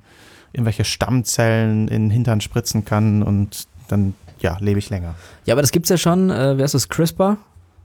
[0.52, 5.14] irgendwelche Stammzellen in den Hintern spritzen kann und dann, ja, lebe ich länger.
[5.46, 6.28] Ja, aber das gibt's ja schon.
[6.28, 6.90] Äh, wer ist das?
[6.90, 7.38] CRISPR?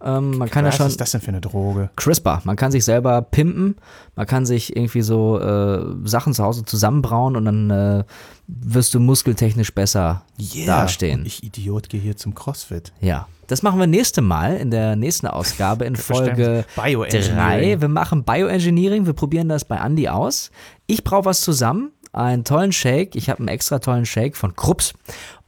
[0.03, 0.87] Ähm, man kann ja Was schon.
[0.87, 1.89] ist das denn für eine Droge?
[1.95, 2.41] CRISPR.
[2.43, 3.75] Man kann sich selber pimpen,
[4.15, 8.03] man kann sich irgendwie so äh, Sachen zu Hause zusammenbrauen und dann äh,
[8.47, 10.23] wirst du muskeltechnisch besser
[10.65, 11.21] dastehen.
[11.21, 12.91] Und ich Idiot gehe hier zum CrossFit.
[12.99, 13.27] Ja.
[13.47, 17.35] Das machen wir nächste Mal in der nächsten Ausgabe in Folge Bioengineering.
[17.35, 17.81] 3.
[17.81, 20.51] Wir machen Bioengineering, wir probieren das bei Andy aus.
[20.87, 23.15] Ich brauche was zusammen, einen tollen Shake.
[23.15, 24.93] Ich habe einen extra tollen Shake von Krups.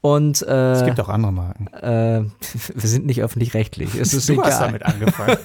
[0.01, 1.68] Und Es äh, gibt auch andere Marken.
[1.68, 2.24] äh,
[2.76, 3.95] wir sind nicht öffentlich-rechtlich.
[3.95, 4.47] Es ist du egal.
[4.47, 5.38] hast damit angefangen.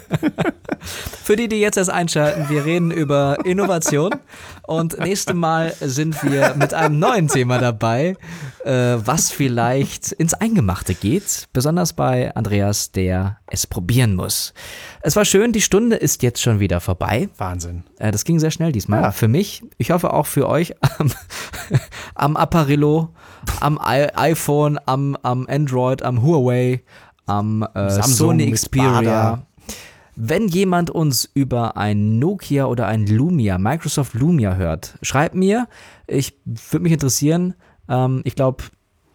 [1.23, 4.15] Für die, die jetzt erst einschalten, wir reden über Innovation
[4.67, 8.17] und nächste Mal sind wir mit einem neuen Thema dabei,
[8.71, 14.53] was vielleicht ins Eingemachte geht, besonders bei Andreas, der es probieren muss.
[15.01, 17.29] Es war schön, die Stunde ist jetzt schon wieder vorbei.
[17.39, 17.85] Wahnsinn.
[17.99, 19.03] Äh, das ging sehr schnell diesmal.
[19.03, 19.13] Ja.
[19.13, 21.11] Für mich, ich hoffe auch für euch am,
[22.15, 23.15] am Apparillo,
[23.61, 26.83] am I iPhone, am, am Android, am Huawei,
[27.27, 29.45] am äh, Sony Xperia.
[30.21, 35.69] Wenn jemand uns über ein Nokia oder ein Lumia, Microsoft Lumia hört, schreibt mir.
[36.09, 37.55] Ich würde mich interessieren.
[37.89, 38.65] Ähm, ich glaube,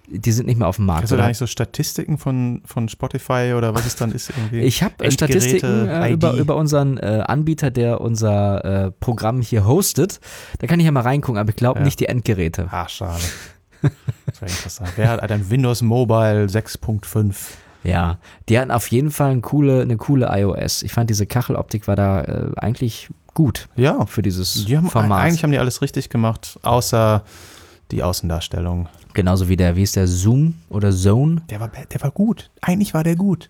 [0.08, 1.04] die sind nicht mehr auf dem Markt.
[1.04, 4.60] Hast du da eigentlich so Statistiken von, von Spotify oder was es dann ist irgendwie?
[4.62, 9.66] Ich habe Endgeräte, Statistiken äh, über, über unseren äh, Anbieter, der unser äh, Programm hier
[9.66, 10.20] hostet.
[10.60, 11.86] Da kann ich ja mal reingucken, aber ich glaube Ja.
[11.86, 12.68] nicht die Endgeräte.
[12.70, 13.24] Ah, schade.
[14.26, 14.90] Das wäre interessant.
[14.96, 17.36] Wer hat ein Windows Mobile 6.5?
[17.84, 18.18] Ja,
[18.48, 20.84] die hatten auf jeden Fall eine coole, eine coole iOS.
[20.84, 25.22] Ich fand diese Kacheloptik war da äh, eigentlich gut Ja, für dieses die haben, Format.
[25.24, 27.24] eigentlich haben die alles richtig gemacht, außer
[27.94, 28.88] die Außendarstellung.
[29.14, 31.42] Genauso wie der, wie ist der Zoom oder Zone?
[31.50, 32.50] Der war, der war gut.
[32.62, 33.50] Eigentlich war der gut.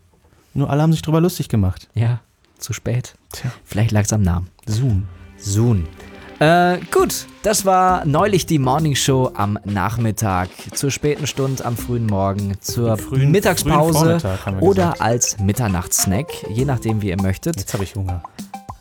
[0.54, 1.90] Nur alle haben sich drüber lustig gemacht.
[1.96, 2.20] Ja,
[2.60, 3.16] zu spät.
[3.32, 4.50] Tja, Vielleicht lag es am Namen.
[4.68, 5.08] Zoom.
[5.38, 5.86] Zoom.
[6.40, 12.06] Äh, gut, das war neulich die Morning Show am Nachmittag, zur späten Stunde am frühen
[12.08, 15.02] Morgen, zur Frühen- frühen Mittagspause wir oder gesagt.
[15.02, 17.58] als Mitternachtssnack, je nachdem, wie ihr möchtet.
[17.58, 18.24] Jetzt habe ich Hunger.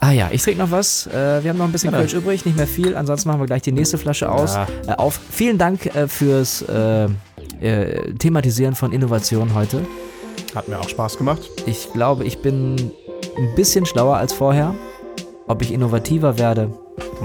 [0.03, 1.07] Ah ja, ich trinke noch was.
[1.07, 2.97] Äh, wir haben noch ein bisschen Kölsch übrig, nicht mehr viel.
[2.97, 4.57] Ansonsten machen wir gleich die nächste Flasche aus.
[4.57, 4.67] Ja.
[4.89, 5.21] Äh, auf.
[5.31, 7.05] Vielen Dank äh, fürs äh,
[7.61, 9.87] äh, Thematisieren von Innovation heute.
[10.57, 11.43] Hat mir auch Spaß gemacht.
[11.67, 12.91] Ich glaube, ich bin
[13.39, 14.75] ein bisschen schlauer als vorher.
[15.47, 16.73] Ob ich innovativer werde,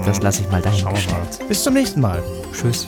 [0.06, 1.48] das lasse ich mal dahingestellt.
[1.48, 2.22] Bis zum nächsten Mal.
[2.52, 2.86] Tschüss.